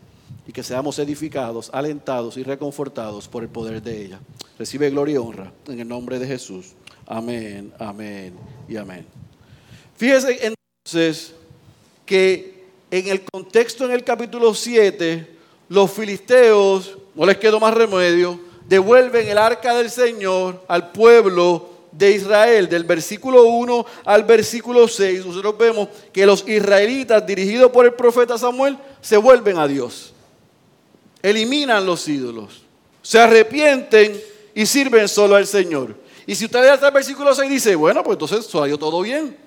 y 0.44 0.52
que 0.52 0.64
seamos 0.64 0.98
edificados, 0.98 1.70
alentados 1.72 2.36
y 2.36 2.42
reconfortados 2.42 3.28
por 3.28 3.44
el 3.44 3.48
poder 3.48 3.80
de 3.80 4.06
ella. 4.06 4.20
Recibe 4.58 4.90
gloria 4.90 5.14
y 5.14 5.18
honra 5.18 5.52
en 5.68 5.78
el 5.78 5.86
nombre 5.86 6.18
de 6.18 6.26
Jesús. 6.26 6.72
Amén, 7.06 7.72
amén 7.78 8.34
y 8.68 8.76
amén. 8.76 9.06
Fíjese 9.96 10.52
entonces 10.84 11.32
que 12.06 12.64
en 12.90 13.08
el 13.08 13.22
contexto 13.22 13.84
en 13.84 13.90
el 13.90 14.04
capítulo 14.04 14.54
7, 14.54 15.36
los 15.68 15.90
filisteos, 15.90 16.96
no 17.14 17.26
les 17.26 17.36
quedó 17.36 17.60
más 17.60 17.74
remedio, 17.74 18.40
devuelven 18.68 19.28
el 19.28 19.38
arca 19.38 19.74
del 19.74 19.90
Señor 19.90 20.64
al 20.68 20.92
pueblo 20.92 21.68
de 21.92 22.12
Israel. 22.12 22.68
Del 22.68 22.84
versículo 22.84 23.44
1 23.44 23.86
al 24.04 24.24
versículo 24.24 24.86
6, 24.86 25.26
nosotros 25.26 25.58
vemos 25.58 25.88
que 26.12 26.26
los 26.26 26.46
israelitas, 26.48 27.26
dirigidos 27.26 27.70
por 27.70 27.84
el 27.84 27.94
profeta 27.94 28.38
Samuel, 28.38 28.78
se 29.00 29.16
vuelven 29.16 29.58
a 29.58 29.66
Dios. 29.66 30.12
Eliminan 31.22 31.84
los 31.84 32.06
ídolos. 32.06 32.62
Se 33.02 33.18
arrepienten 33.18 34.20
y 34.54 34.66
sirven 34.66 35.08
solo 35.08 35.36
al 35.36 35.46
Señor. 35.46 35.96
Y 36.26 36.34
si 36.34 36.44
usted 36.44 36.62
lee 36.62 36.68
hasta 36.68 36.88
el 36.88 36.94
versículo 36.94 37.34
6, 37.34 37.50
dice, 37.50 37.74
bueno, 37.76 38.02
pues 38.02 38.14
entonces 38.16 38.46
salió 38.46 38.78
todo 38.78 39.00
bien. 39.02 39.45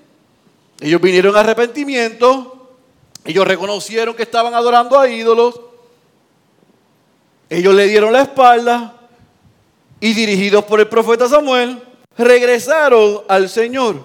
Ellos 0.80 1.00
vinieron 1.00 1.36
a 1.36 1.40
arrepentimiento. 1.40 2.68
Ellos 3.24 3.46
reconocieron 3.46 4.14
que 4.14 4.22
estaban 4.22 4.54
adorando 4.54 4.98
a 4.98 5.08
ídolos. 5.08 5.60
Ellos 7.48 7.74
le 7.74 7.86
dieron 7.86 8.12
la 8.12 8.22
espalda 8.22 8.94
y 10.00 10.14
dirigidos 10.14 10.64
por 10.64 10.80
el 10.80 10.88
profeta 10.88 11.28
Samuel, 11.28 11.82
regresaron 12.16 13.22
al 13.28 13.48
Señor. 13.48 14.04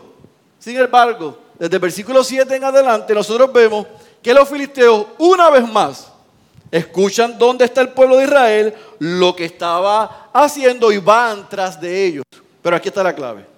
Sin 0.60 0.78
embargo, 0.78 1.38
desde 1.58 1.76
el 1.76 1.82
versículo 1.82 2.24
7 2.24 2.56
en 2.56 2.64
adelante, 2.66 3.14
nosotros 3.14 3.52
vemos 3.54 3.88
que 4.22 4.34
los 4.34 4.50
filisteos 4.50 5.08
una 5.18 5.50
vez 5.50 5.68
más 5.72 6.12
escuchan 6.70 7.38
dónde 7.38 7.66
está 7.66 7.82
el 7.82 7.90
pueblo 7.90 8.18
de 8.18 8.26
Israel, 8.26 8.74
lo 9.00 9.36
que 9.36 9.46
estaba 9.46 10.30
haciendo 10.34 10.92
y 10.92 10.98
van 10.98 11.48
tras 11.48 11.80
de 11.80 12.06
ellos. 12.06 12.24
Pero 12.62 12.76
aquí 12.76 12.90
está 12.90 13.04
la 13.04 13.16
clave. 13.16 13.55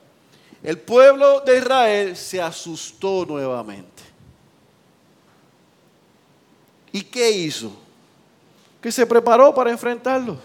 El 0.68 0.80
pueblo 0.80 1.40
de 1.40 1.60
Israel 1.60 2.18
se 2.18 2.42
asustó 2.42 3.26
nuevamente. 3.26 4.04
¿Y 6.92 7.04
qué 7.04 7.32
hizo? 7.32 7.72
Que 8.82 8.92
se 8.92 9.06
preparó 9.06 9.56
para 9.56 9.72
enfrentarlos. 9.72 10.38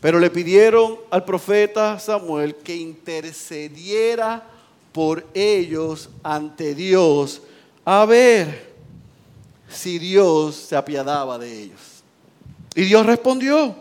Pero 0.00 0.18
le 0.18 0.30
pidieron 0.30 0.96
al 1.10 1.26
profeta 1.26 1.98
Samuel 1.98 2.54
que 2.54 2.74
intercediera 2.74 4.44
por 4.92 5.26
ellos 5.34 6.08
ante 6.22 6.74
Dios 6.74 7.42
a 7.84 8.06
ver 8.06 8.72
si 9.68 9.98
Dios 9.98 10.56
se 10.56 10.74
apiadaba 10.74 11.36
de 11.36 11.64
ellos. 11.64 12.02
Y 12.74 12.84
Dios 12.84 13.04
respondió. 13.04 13.76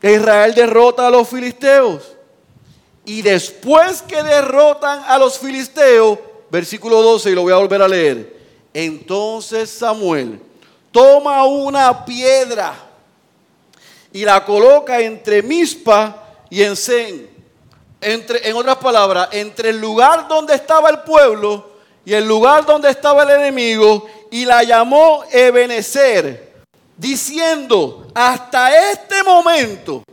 Israel 0.00 0.54
derrota 0.54 1.08
a 1.08 1.10
los 1.10 1.28
filisteos. 1.28 2.17
Y 3.08 3.22
después 3.22 4.02
que 4.02 4.22
derrotan 4.22 5.02
a 5.06 5.16
los 5.16 5.38
filisteos, 5.38 6.18
versículo 6.50 7.00
12, 7.00 7.30
y 7.30 7.34
lo 7.34 7.40
voy 7.40 7.54
a 7.54 7.56
volver 7.56 7.80
a 7.80 7.88
leer. 7.88 8.36
Entonces 8.74 9.70
Samuel 9.70 10.38
toma 10.92 11.46
una 11.46 12.04
piedra 12.04 12.74
y 14.12 14.26
la 14.26 14.44
coloca 14.44 15.00
entre 15.00 15.42
Mispa 15.42 16.22
y 16.50 16.62
Ensen. 16.62 17.30
Entre, 17.98 18.46
en 18.46 18.54
otras 18.54 18.76
palabras, 18.76 19.30
entre 19.32 19.70
el 19.70 19.80
lugar 19.80 20.28
donde 20.28 20.54
estaba 20.54 20.90
el 20.90 20.98
pueblo 20.98 21.66
y 22.04 22.12
el 22.12 22.28
lugar 22.28 22.66
donde 22.66 22.90
estaba 22.90 23.22
el 23.22 23.30
enemigo, 23.30 24.06
y 24.30 24.44
la 24.44 24.62
llamó 24.64 25.24
Ebenezer, 25.32 26.52
diciendo, 26.94 28.06
hasta 28.14 28.92
este 28.92 29.22
momento, 29.22 30.04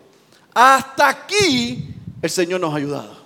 hasta 0.54 1.10
aquí, 1.10 1.95
el 2.25 2.32
Señor 2.32 2.60
nos 2.60 2.74
ha 2.74 2.77
ayudado. 2.77 3.25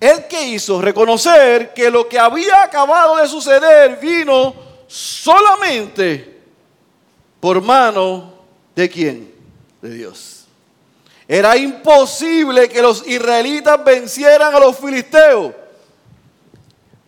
Él 0.00 0.26
que 0.28 0.48
hizo 0.48 0.80
reconocer 0.80 1.72
que 1.74 1.90
lo 1.90 2.08
que 2.08 2.18
había 2.18 2.64
acabado 2.64 3.16
de 3.16 3.28
suceder 3.28 3.98
vino 4.00 4.54
solamente 4.88 6.40
por 7.38 7.60
mano 7.60 8.32
de 8.74 8.88
quién? 8.88 9.34
De 9.80 9.90
Dios. 9.90 10.44
Era 11.28 11.56
imposible 11.56 12.68
que 12.68 12.82
los 12.82 13.06
israelitas 13.06 13.82
vencieran 13.84 14.54
a 14.54 14.58
los 14.58 14.76
filisteos. 14.76 15.52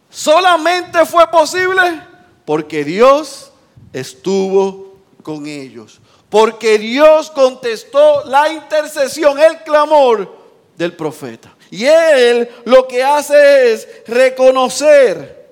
Solamente 0.08 1.04
fue 1.04 1.26
posible 1.28 2.00
porque 2.44 2.84
Dios 2.84 3.50
estuvo 3.92 4.98
con 5.22 5.46
ellos. 5.46 6.00
Porque 6.30 6.78
Dios 6.78 7.30
contestó 7.30 8.24
la 8.24 8.52
intercesión, 8.52 9.38
el 9.38 9.62
clamor 9.62 10.43
del 10.76 10.94
profeta. 10.94 11.54
Y 11.70 11.84
él 11.84 12.48
lo 12.64 12.86
que 12.86 13.02
hace 13.02 13.72
es 13.72 13.88
reconocer 14.06 15.44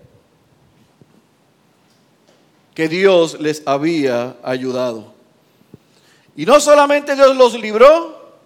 que 2.74 2.88
Dios 2.88 3.38
les 3.40 3.62
había 3.66 4.36
ayudado. 4.42 5.12
Y 6.36 6.46
no 6.46 6.60
solamente 6.60 7.14
Dios 7.14 7.36
los 7.36 7.54
libró, 7.54 8.36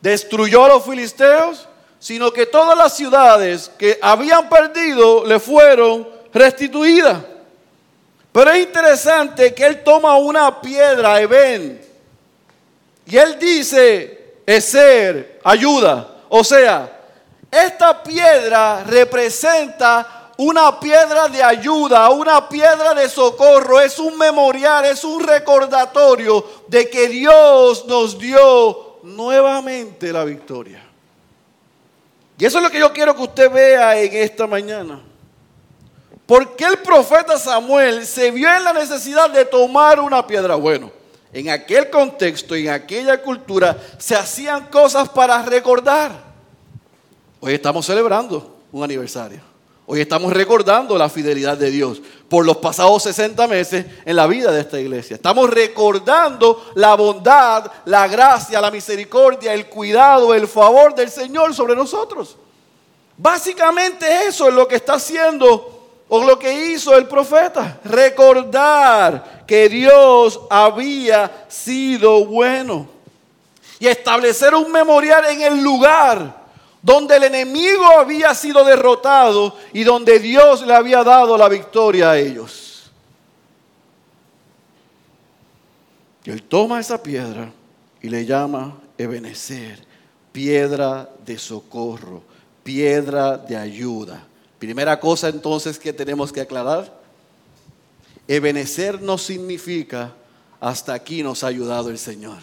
destruyó 0.00 0.64
a 0.64 0.68
los 0.68 0.84
filisteos, 0.84 1.68
sino 1.98 2.32
que 2.32 2.46
todas 2.46 2.76
las 2.76 2.96
ciudades 2.96 3.70
que 3.78 3.98
habían 4.00 4.48
perdido 4.48 5.24
le 5.24 5.38
fueron 5.38 6.08
restituidas. 6.32 7.22
Pero 8.32 8.50
es 8.50 8.64
interesante 8.64 9.54
que 9.54 9.64
él 9.64 9.82
toma 9.84 10.16
una 10.16 10.60
piedra, 10.60 11.20
Eben, 11.20 11.80
y 13.06 13.16
él 13.16 13.38
dice, 13.38 14.23
ser 14.60 15.40
ayuda. 15.44 16.16
O 16.28 16.42
sea, 16.42 17.00
esta 17.50 18.02
piedra 18.02 18.84
representa 18.84 20.32
una 20.36 20.80
piedra 20.80 21.28
de 21.28 21.42
ayuda, 21.42 22.10
una 22.10 22.48
piedra 22.48 22.94
de 22.94 23.08
socorro, 23.08 23.80
es 23.80 23.98
un 23.98 24.18
memorial, 24.18 24.84
es 24.84 25.04
un 25.04 25.22
recordatorio 25.22 26.44
de 26.66 26.90
que 26.90 27.08
Dios 27.08 27.86
nos 27.86 28.18
dio 28.18 28.98
nuevamente 29.04 30.12
la 30.12 30.24
victoria. 30.24 30.82
Y 32.36 32.44
eso 32.44 32.58
es 32.58 32.64
lo 32.64 32.70
que 32.70 32.80
yo 32.80 32.92
quiero 32.92 33.14
que 33.14 33.22
usted 33.22 33.50
vea 33.50 33.96
en 34.00 34.12
esta 34.14 34.46
mañana. 34.46 35.00
Porque 36.26 36.64
el 36.64 36.78
profeta 36.78 37.38
Samuel 37.38 38.06
se 38.06 38.30
vio 38.30 38.52
en 38.52 38.64
la 38.64 38.72
necesidad 38.72 39.30
de 39.30 39.44
tomar 39.44 40.00
una 40.00 40.26
piedra? 40.26 40.56
Bueno, 40.56 40.90
en 41.34 41.50
aquel 41.50 41.90
contexto, 41.90 42.54
en 42.54 42.70
aquella 42.70 43.20
cultura, 43.20 43.76
se 43.98 44.14
hacían 44.14 44.66
cosas 44.66 45.08
para 45.08 45.42
recordar. 45.42 46.12
Hoy 47.40 47.54
estamos 47.54 47.84
celebrando 47.84 48.56
un 48.70 48.84
aniversario. 48.84 49.40
Hoy 49.84 50.00
estamos 50.00 50.32
recordando 50.32 50.96
la 50.96 51.10
fidelidad 51.10 51.58
de 51.58 51.72
Dios 51.72 52.00
por 52.28 52.46
los 52.46 52.58
pasados 52.58 53.02
60 53.02 53.48
meses 53.48 53.84
en 54.04 54.16
la 54.16 54.28
vida 54.28 54.52
de 54.52 54.60
esta 54.60 54.80
iglesia. 54.80 55.16
Estamos 55.16 55.50
recordando 55.50 56.70
la 56.76 56.94
bondad, 56.94 57.70
la 57.84 58.06
gracia, 58.06 58.60
la 58.60 58.70
misericordia, 58.70 59.52
el 59.52 59.66
cuidado, 59.66 60.32
el 60.32 60.46
favor 60.46 60.94
del 60.94 61.10
Señor 61.10 61.52
sobre 61.52 61.74
nosotros. 61.74 62.36
Básicamente 63.18 64.26
eso 64.26 64.48
es 64.48 64.54
lo 64.54 64.68
que 64.68 64.76
está 64.76 64.94
haciendo 64.94 65.74
o 66.08 66.24
lo 66.24 66.38
que 66.38 66.70
hizo 66.70 66.96
el 66.96 67.06
profeta, 67.06 67.80
recordar 67.84 69.33
que 69.46 69.68
Dios 69.68 70.40
había 70.50 71.46
sido 71.48 72.24
bueno 72.24 72.88
y 73.78 73.86
establecer 73.86 74.54
un 74.54 74.70
memorial 74.72 75.24
en 75.26 75.42
el 75.42 75.62
lugar 75.62 76.44
donde 76.80 77.16
el 77.16 77.24
enemigo 77.24 77.84
había 77.98 78.34
sido 78.34 78.62
derrotado 78.64 79.56
y 79.72 79.84
donde 79.84 80.18
Dios 80.18 80.66
le 80.66 80.74
había 80.74 81.02
dado 81.02 81.36
la 81.38 81.48
victoria 81.48 82.10
a 82.10 82.18
ellos. 82.18 82.90
Y 86.24 86.30
él 86.30 86.42
toma 86.42 86.80
esa 86.80 87.02
piedra 87.02 87.52
y 88.00 88.08
le 88.08 88.24
llama 88.24 88.78
Ebenezer, 88.98 89.78
piedra 90.32 91.08
de 91.24 91.38
socorro, 91.38 92.22
piedra 92.62 93.36
de 93.38 93.56
ayuda. 93.56 94.26
Primera 94.58 94.98
cosa 95.00 95.28
entonces 95.28 95.78
que 95.78 95.92
tenemos 95.92 96.32
que 96.32 96.40
aclarar, 96.40 97.03
Ebenecer 98.26 99.02
no 99.02 99.18
significa 99.18 100.14
hasta 100.60 100.94
aquí 100.94 101.22
nos 101.22 101.44
ha 101.44 101.48
ayudado 101.48 101.90
el 101.90 101.98
Señor. 101.98 102.38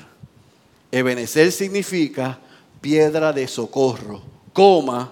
Ebenecer 0.91 1.51
significa 1.51 2.39
piedra 2.81 3.33
de 3.33 3.47
socorro, 3.47 4.21
coma, 4.53 5.11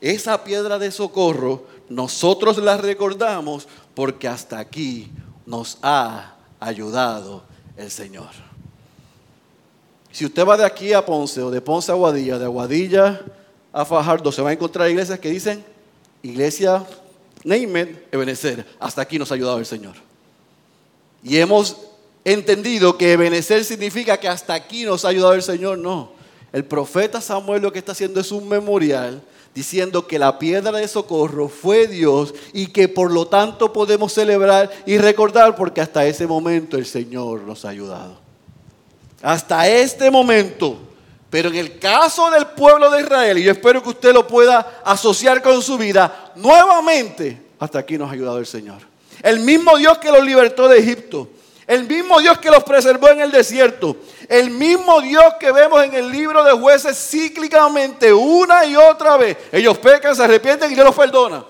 esa 0.00 0.42
piedra 0.42 0.78
de 0.78 0.90
socorro 0.90 1.66
nosotros 1.88 2.58
la 2.58 2.76
recordamos 2.76 3.68
porque 3.94 4.26
hasta 4.28 4.58
aquí 4.58 5.10
nos 5.46 5.78
ha 5.82 6.34
ayudado 6.58 7.42
el 7.76 7.90
Señor. 7.90 8.30
Si 10.10 10.26
usted 10.26 10.46
va 10.46 10.56
de 10.56 10.64
aquí 10.64 10.92
a 10.92 11.04
Ponce 11.04 11.40
o 11.42 11.50
de 11.50 11.60
Ponce 11.60 11.90
a 11.90 11.94
Aguadilla, 11.94 12.38
de 12.38 12.44
Aguadilla 12.44 13.20
a 13.72 13.84
Fajardo, 13.84 14.30
se 14.30 14.42
va 14.42 14.50
a 14.50 14.52
encontrar 14.52 14.90
iglesias 14.90 15.18
que 15.18 15.30
dicen 15.30 15.64
Iglesia 16.22 16.86
Neymet, 17.44 18.08
Ebenezer, 18.12 18.66
hasta 18.78 19.02
aquí 19.02 19.18
nos 19.18 19.30
ha 19.30 19.34
ayudado 19.34 19.58
el 19.58 19.66
Señor. 19.66 19.94
Y 21.22 21.38
hemos 21.38 21.76
entendido 22.24 22.96
que 22.96 23.12
Ebenezer 23.12 23.64
significa 23.64 24.18
que 24.18 24.28
hasta 24.28 24.54
aquí 24.54 24.84
nos 24.84 25.04
ha 25.04 25.08
ayudado 25.08 25.34
el 25.34 25.42
Señor. 25.42 25.78
No. 25.78 26.12
El 26.52 26.64
profeta 26.64 27.20
Samuel 27.20 27.62
lo 27.62 27.72
que 27.72 27.78
está 27.78 27.92
haciendo 27.92 28.20
es 28.20 28.30
un 28.30 28.48
memorial 28.48 29.22
diciendo 29.54 30.06
que 30.06 30.18
la 30.18 30.38
piedra 30.38 30.72
de 30.72 30.88
socorro 30.88 31.48
fue 31.48 31.86
Dios 31.86 32.34
y 32.52 32.68
que 32.68 32.88
por 32.88 33.10
lo 33.10 33.26
tanto 33.26 33.72
podemos 33.72 34.12
celebrar 34.12 34.70
y 34.86 34.98
recordar 34.98 35.56
porque 35.56 35.80
hasta 35.80 36.06
ese 36.06 36.26
momento 36.26 36.76
el 36.76 36.86
Señor 36.86 37.42
nos 37.42 37.64
ha 37.64 37.70
ayudado. 37.70 38.18
Hasta 39.22 39.68
este 39.68 40.10
momento 40.10 40.78
pero 41.32 41.48
en 41.48 41.56
el 41.56 41.78
caso 41.78 42.30
del 42.30 42.48
pueblo 42.48 42.90
de 42.90 43.00
Israel, 43.00 43.38
y 43.38 43.44
yo 43.44 43.52
espero 43.52 43.82
que 43.82 43.88
usted 43.88 44.12
lo 44.12 44.28
pueda 44.28 44.82
asociar 44.84 45.40
con 45.40 45.62
su 45.62 45.78
vida, 45.78 46.30
nuevamente, 46.34 47.40
hasta 47.58 47.78
aquí 47.78 47.96
nos 47.96 48.10
ha 48.10 48.12
ayudado 48.12 48.36
el 48.36 48.44
Señor. 48.44 48.82
El 49.22 49.40
mismo 49.40 49.78
Dios 49.78 49.96
que 49.96 50.12
los 50.12 50.22
libertó 50.22 50.68
de 50.68 50.80
Egipto, 50.80 51.30
el 51.66 51.88
mismo 51.88 52.20
Dios 52.20 52.36
que 52.36 52.50
los 52.50 52.62
preservó 52.64 53.08
en 53.08 53.22
el 53.22 53.32
desierto, 53.32 53.96
el 54.28 54.50
mismo 54.50 55.00
Dios 55.00 55.24
que 55.40 55.50
vemos 55.52 55.82
en 55.82 55.94
el 55.94 56.12
libro 56.12 56.44
de 56.44 56.52
jueces 56.52 56.98
cíclicamente 56.98 58.12
una 58.12 58.66
y 58.66 58.76
otra 58.76 59.16
vez. 59.16 59.38
Ellos 59.52 59.78
pecan, 59.78 60.14
se 60.14 60.24
arrepienten 60.24 60.70
y 60.70 60.74
Dios 60.74 60.84
los 60.84 60.94
perdona. 60.94 61.46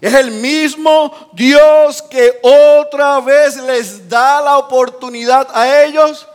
Es 0.00 0.14
el 0.14 0.30
mismo 0.30 1.14
Dios 1.34 2.00
que 2.00 2.40
otra 2.40 3.20
vez 3.20 3.58
les 3.58 4.08
da 4.08 4.40
la 4.40 4.56
oportunidad 4.56 5.48
a 5.52 5.84
ellos 5.84 6.26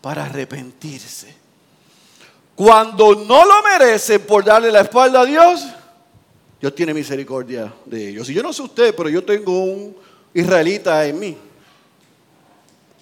para 0.00 0.24
arrepentirse. 0.24 1.36
Cuando 2.58 3.14
no 3.14 3.44
lo 3.44 3.62
merecen 3.62 4.20
por 4.22 4.44
darle 4.44 4.72
la 4.72 4.80
espalda 4.80 5.20
a 5.20 5.24
Dios, 5.24 5.64
Dios 6.60 6.74
tiene 6.74 6.92
misericordia 6.92 7.72
de 7.84 8.08
ellos. 8.08 8.28
Y 8.28 8.34
yo 8.34 8.42
no 8.42 8.52
sé 8.52 8.62
usted, 8.62 8.92
pero 8.96 9.08
yo 9.08 9.22
tengo 9.22 9.62
un 9.62 9.96
israelita 10.34 11.06
en 11.06 11.20
mí. 11.20 11.36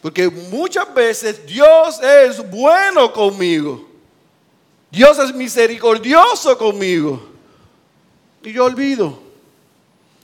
Porque 0.02 0.28
muchas 0.28 0.92
veces 0.92 1.46
Dios 1.46 2.02
es 2.02 2.50
bueno 2.50 3.10
conmigo. 3.14 3.88
Dios 4.90 5.18
es 5.20 5.34
misericordioso 5.34 6.58
conmigo. 6.58 7.26
Y 8.42 8.52
yo 8.52 8.66
olvido. 8.66 9.18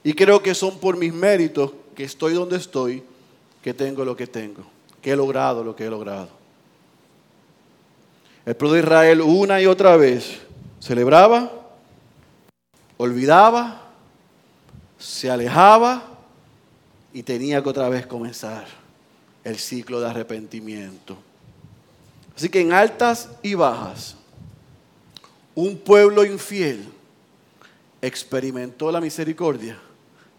Y 0.04 0.12
creo 0.12 0.42
que 0.42 0.54
son 0.54 0.78
por 0.78 0.94
mis 0.98 1.14
méritos 1.14 1.70
que 1.96 2.04
estoy 2.04 2.34
donde 2.34 2.58
estoy, 2.58 3.02
que 3.62 3.72
tengo 3.72 4.04
lo 4.04 4.14
que 4.14 4.26
tengo, 4.26 4.62
que 5.00 5.12
he 5.12 5.16
logrado 5.16 5.64
lo 5.64 5.74
que 5.74 5.86
he 5.86 5.90
logrado. 5.90 6.41
El 8.44 8.56
pueblo 8.56 8.74
de 8.74 8.80
Israel 8.80 9.20
una 9.20 9.60
y 9.60 9.66
otra 9.66 9.96
vez 9.96 10.40
celebraba, 10.80 11.50
olvidaba, 12.96 13.82
se 14.98 15.30
alejaba 15.30 16.02
y 17.12 17.22
tenía 17.22 17.62
que 17.62 17.68
otra 17.68 17.88
vez 17.88 18.06
comenzar 18.06 18.66
el 19.44 19.58
ciclo 19.58 20.00
de 20.00 20.10
arrepentimiento. 20.10 21.16
Así 22.36 22.48
que 22.48 22.60
en 22.60 22.72
altas 22.72 23.28
y 23.42 23.54
bajas, 23.54 24.16
un 25.54 25.76
pueblo 25.76 26.24
infiel 26.24 26.88
experimentó 28.00 28.90
la 28.90 29.00
misericordia 29.00 29.78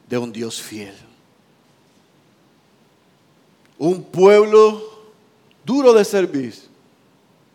de 0.09 0.17
un 0.17 0.33
Dios 0.33 0.61
fiel. 0.61 0.93
Un 3.77 4.03
pueblo 4.03 4.81
duro 5.63 5.93
de 5.93 6.03
servir 6.03 6.72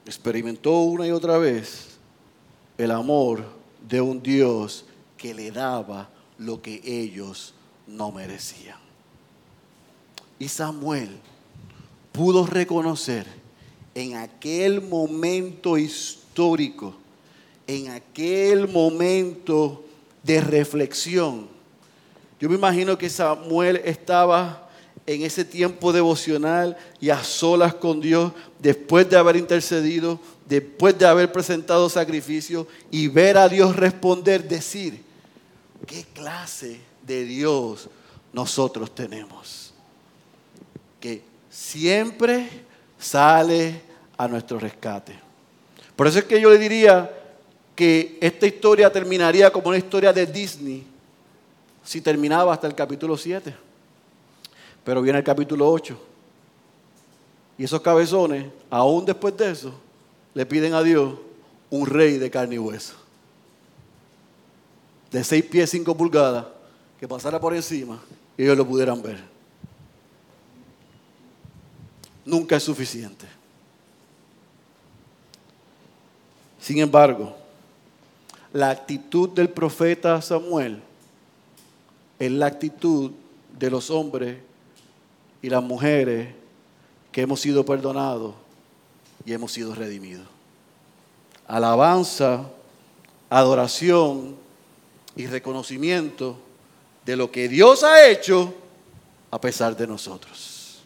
experimentó 0.08 0.80
una 0.80 1.06
y 1.06 1.10
otra 1.10 1.36
vez 1.36 1.98
el 2.78 2.92
amor 2.92 3.44
de 3.86 4.00
un 4.00 4.22
Dios 4.22 4.86
que 5.18 5.34
le 5.34 5.50
daba 5.50 6.08
lo 6.38 6.62
que 6.62 6.80
ellos 6.82 7.52
no 7.86 8.10
merecían. 8.10 8.78
Y 10.38 10.48
Samuel 10.48 11.10
pudo 12.10 12.46
reconocer 12.46 13.26
en 13.94 14.16
aquel 14.16 14.80
momento 14.80 15.76
histórico, 15.76 16.94
en 17.66 17.90
aquel 17.90 18.66
momento 18.66 19.84
de 20.22 20.40
reflexión. 20.40 21.48
Yo 22.40 22.48
me 22.48 22.54
imagino 22.54 22.96
que 22.96 23.10
Samuel 23.10 23.82
estaba 23.84 24.67
en 25.08 25.22
ese 25.22 25.42
tiempo 25.42 25.90
devocional 25.90 26.76
y 27.00 27.08
a 27.08 27.24
solas 27.24 27.72
con 27.72 27.98
Dios, 27.98 28.30
después 28.58 29.08
de 29.08 29.16
haber 29.16 29.36
intercedido, 29.36 30.20
después 30.46 30.98
de 30.98 31.06
haber 31.06 31.32
presentado 31.32 31.88
sacrificio 31.88 32.66
y 32.90 33.08
ver 33.08 33.38
a 33.38 33.48
Dios 33.48 33.74
responder, 33.74 34.46
decir, 34.46 35.02
¿qué 35.86 36.04
clase 36.12 36.82
de 37.06 37.24
Dios 37.24 37.88
nosotros 38.34 38.94
tenemos? 38.94 39.72
Que 41.00 41.22
siempre 41.48 42.46
sale 42.98 43.80
a 44.18 44.28
nuestro 44.28 44.58
rescate. 44.58 45.18
Por 45.96 46.06
eso 46.06 46.18
es 46.18 46.26
que 46.26 46.38
yo 46.38 46.50
le 46.50 46.58
diría 46.58 47.10
que 47.74 48.18
esta 48.20 48.46
historia 48.46 48.92
terminaría 48.92 49.50
como 49.50 49.68
una 49.68 49.78
historia 49.78 50.12
de 50.12 50.26
Disney 50.26 50.84
si 51.82 52.02
terminaba 52.02 52.52
hasta 52.52 52.66
el 52.66 52.74
capítulo 52.74 53.16
7. 53.16 53.67
Pero 54.88 55.02
viene 55.02 55.18
el 55.18 55.24
capítulo 55.24 55.70
8. 55.70 55.98
Y 57.58 57.64
esos 57.64 57.82
cabezones, 57.82 58.46
aún 58.70 59.04
después 59.04 59.36
de 59.36 59.50
eso, 59.50 59.70
le 60.32 60.46
piden 60.46 60.72
a 60.72 60.82
Dios 60.82 61.12
un 61.68 61.86
rey 61.86 62.16
de 62.16 62.30
carne 62.30 62.54
y 62.54 62.58
hueso. 62.58 62.94
De 65.10 65.22
6 65.22 65.44
pies 65.44 65.68
5 65.68 65.94
pulgadas, 65.94 66.46
que 66.98 67.06
pasara 67.06 67.38
por 67.38 67.54
encima 67.54 68.00
y 68.34 68.44
ellos 68.44 68.56
lo 68.56 68.66
pudieran 68.66 69.02
ver. 69.02 69.22
Nunca 72.24 72.56
es 72.56 72.62
suficiente. 72.62 73.26
Sin 76.58 76.78
embargo, 76.78 77.36
la 78.54 78.70
actitud 78.70 79.28
del 79.28 79.50
profeta 79.50 80.22
Samuel 80.22 80.80
es 82.18 82.32
la 82.32 82.46
actitud 82.46 83.10
de 83.52 83.70
los 83.70 83.90
hombres 83.90 84.47
y 85.42 85.48
las 85.48 85.62
mujeres 85.62 86.28
que 87.12 87.22
hemos 87.22 87.40
sido 87.40 87.64
perdonados 87.64 88.34
y 89.24 89.32
hemos 89.32 89.52
sido 89.52 89.74
redimidos. 89.74 90.26
Alabanza, 91.46 92.44
adoración 93.30 94.36
y 95.16 95.26
reconocimiento 95.26 96.38
de 97.04 97.16
lo 97.16 97.30
que 97.30 97.48
Dios 97.48 97.84
ha 97.84 98.06
hecho 98.06 98.54
a 99.30 99.40
pesar 99.40 99.76
de 99.76 99.86
nosotros. 99.86 100.80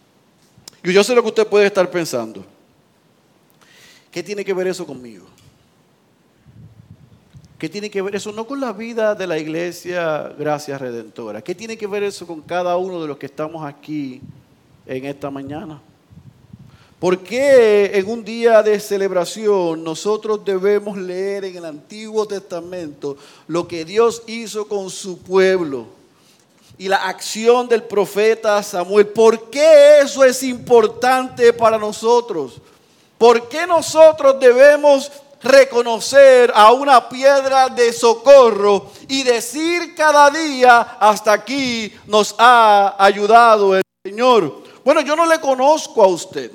Y 0.85 0.93
yo 0.93 1.05
sé 1.05 1.15
lo 1.15 1.23
que 1.23 1.29
usted 1.29 1.47
puede 1.47 1.67
estar 1.67 1.91
pensando. 1.91 2.45
¿Qué 4.11 4.23
tiene 4.23 4.45
que 4.45 4.53
ver 4.53 4.67
eso 4.67 4.87
conmigo? 4.87 5.27
¿Qué 7.59 7.69
tiene 7.69 7.91
que 7.91 8.03
ver 8.03 8.17
eso 8.17 8.33
no 8.33 8.47
con 8.47 8.61
la 8.61 8.73
vida 8.73 9.15
de 9.15 9.25
la 9.27 9.39
iglesia 9.39 10.35
Gracias 10.37 10.81
Redentora? 10.81 11.43
¿Qué 11.43 11.55
tiene 11.55 11.79
que 11.79 11.87
ver 11.87 12.03
eso 12.03 12.27
con 12.27 12.41
cada 12.41 12.77
uno 12.77 13.01
de 13.01 13.07
los 13.07 13.19
que 13.19 13.27
estamos 13.27 13.65
aquí 13.65 14.21
en 14.87 15.05
esta 15.05 15.31
mañana? 15.31 15.81
¿Por 16.99 17.19
qué 17.19 17.91
en 17.95 18.09
un 18.09 18.25
día 18.25 18.63
de 18.63 18.79
celebración 18.79 19.83
nosotros 19.83 20.45
debemos 20.45 20.97
leer 20.97 21.45
en 21.45 21.57
el 21.57 21.65
Antiguo 21.65 22.27
Testamento 22.27 23.17
lo 23.49 23.67
que 23.67 23.85
Dios 23.85 24.23
hizo 24.29 24.69
con 24.69 24.89
su 24.89 25.19
pueblo 25.19 25.87
y 26.79 26.87
la 26.87 27.09
acción 27.09 27.69
del 27.69 27.83
profeta 27.83 28.63
Samuel? 28.63 29.09
¿Por 29.09 29.51
qué 29.51 29.99
eso 30.01 30.23
es 30.23 30.45
importante 30.45 31.53
para 31.53 31.77
nosotros? 31.77 32.61
¿Por 33.19 33.49
qué 33.49 33.67
nosotros 33.67 34.39
debemos 34.39 35.11
reconocer 35.43 36.53
a 36.55 36.73
una 36.73 37.09
piedra 37.09 37.69
de 37.69 37.93
socorro 37.93 38.93
y 39.09 39.23
decir 39.25 39.95
cada 39.95 40.31
día, 40.31 40.81
hasta 41.01 41.33
aquí 41.33 41.93
nos 42.07 42.35
ha 42.39 42.95
ayudado 42.99 43.77
el 43.77 43.83
Señor. 44.05 44.63
Bueno, 44.85 45.01
yo 45.01 45.15
no 45.15 45.27
le 45.27 45.41
conozco 45.41 46.03
a 46.03 46.07
usted 46.07 46.51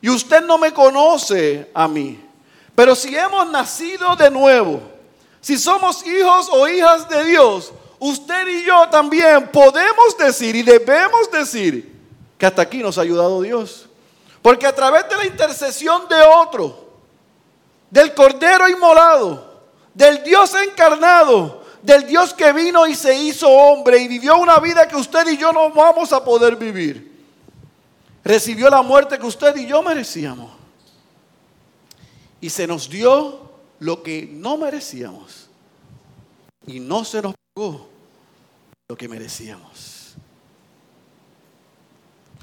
y 0.00 0.08
usted 0.08 0.42
no 0.42 0.58
me 0.58 0.72
conoce 0.72 1.70
a 1.74 1.86
mí, 1.86 2.18
pero 2.74 2.94
si 2.94 3.16
hemos 3.16 3.48
nacido 3.50 4.16
de 4.16 4.30
nuevo, 4.30 4.80
si 5.40 5.58
somos 5.58 6.04
hijos 6.06 6.48
o 6.50 6.68
hijas 6.68 7.08
de 7.08 7.24
Dios, 7.24 7.72
usted 7.98 8.48
y 8.48 8.64
yo 8.64 8.88
también 8.90 9.48
podemos 9.48 10.16
decir 10.18 10.56
y 10.56 10.62
debemos 10.62 11.30
decir 11.30 11.98
que 12.36 12.46
hasta 12.46 12.62
aquí 12.62 12.78
nos 12.78 12.98
ha 12.98 13.02
ayudado 13.02 13.42
Dios. 13.42 13.86
Porque 14.42 14.66
a 14.66 14.74
través 14.74 15.08
de 15.08 15.16
la 15.16 15.26
intercesión 15.26 16.08
de 16.08 16.16
otro, 16.22 16.88
del 17.90 18.14
Cordero 18.14 18.68
inmolado, 18.68 19.62
del 19.92 20.22
Dios 20.22 20.54
encarnado, 20.54 21.62
del 21.82 22.06
Dios 22.06 22.32
que 22.32 22.52
vino 22.52 22.86
y 22.86 22.94
se 22.94 23.14
hizo 23.14 23.48
hombre 23.48 23.98
y 23.98 24.08
vivió 24.08 24.36
una 24.38 24.58
vida 24.58 24.88
que 24.88 24.96
usted 24.96 25.26
y 25.28 25.36
yo 25.36 25.52
no 25.52 25.70
vamos 25.70 26.12
a 26.12 26.24
poder 26.24 26.56
vivir. 26.56 27.09
Recibió 28.24 28.68
la 28.68 28.82
muerte 28.82 29.18
que 29.18 29.26
usted 29.26 29.56
y 29.56 29.66
yo 29.66 29.82
merecíamos. 29.82 30.50
Y 32.40 32.50
se 32.50 32.66
nos 32.66 32.88
dio 32.88 33.50
lo 33.78 34.02
que 34.02 34.28
no 34.30 34.56
merecíamos. 34.56 35.48
Y 36.66 36.80
no 36.80 37.04
se 37.04 37.22
nos 37.22 37.34
pagó 37.54 37.88
lo 38.88 38.96
que 38.96 39.08
merecíamos. 39.08 40.14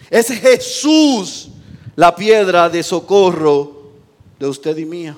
Es 0.09 0.27
Jesús 0.27 1.49
la 1.95 2.15
piedra 2.15 2.69
de 2.69 2.81
socorro 2.83 3.91
de 4.39 4.47
usted 4.47 4.77
y 4.77 4.85
mía. 4.85 5.17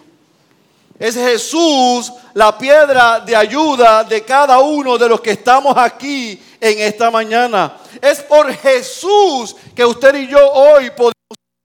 Es 0.98 1.16
Jesús 1.16 2.12
la 2.34 2.58
piedra 2.58 3.22
de 3.22 3.36
ayuda 3.36 4.04
de 4.04 4.24
cada 4.26 4.60
uno 4.60 4.98
de 4.98 5.08
los 5.08 5.22
que 5.22 5.32
estamos 5.32 5.74
aquí 5.78 6.40
en 6.60 6.80
esta 6.80 7.10
mañana. 7.12 7.78
Es 8.02 8.22
por 8.22 8.52
Jesús 8.54 9.56
que 9.76 9.86
usted 9.86 10.16
y 10.16 10.28
yo 10.28 10.52
hoy 10.52 10.90
podemos 10.92 11.14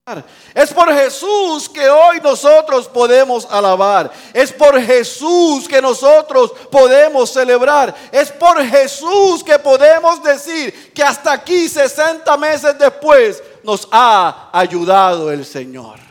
alabar. 0.05 0.25
Es 0.53 0.73
por 0.73 0.93
Jesús 0.93 1.67
que 1.67 1.89
hoy 1.89 2.19
nosotros 2.21 2.87
podemos 2.87 3.47
alabar. 3.49 4.11
Es 4.33 4.51
por 4.51 4.79
Jesús 4.81 5.67
que 5.67 5.81
nosotros 5.81 6.51
podemos 6.71 7.31
celebrar. 7.31 7.93
Es 8.11 8.31
por 8.31 8.63
Jesús 8.63 9.43
que 9.43 9.57
podemos 9.59 10.21
decir 10.23 10.93
que 10.93 11.03
hasta 11.03 11.33
aquí, 11.33 11.67
60 11.67 12.37
meses 12.37 12.77
después, 12.77 13.41
nos 13.63 13.87
ha 13.91 14.49
ayudado 14.53 15.31
el 15.31 15.45
Señor. 15.45 16.04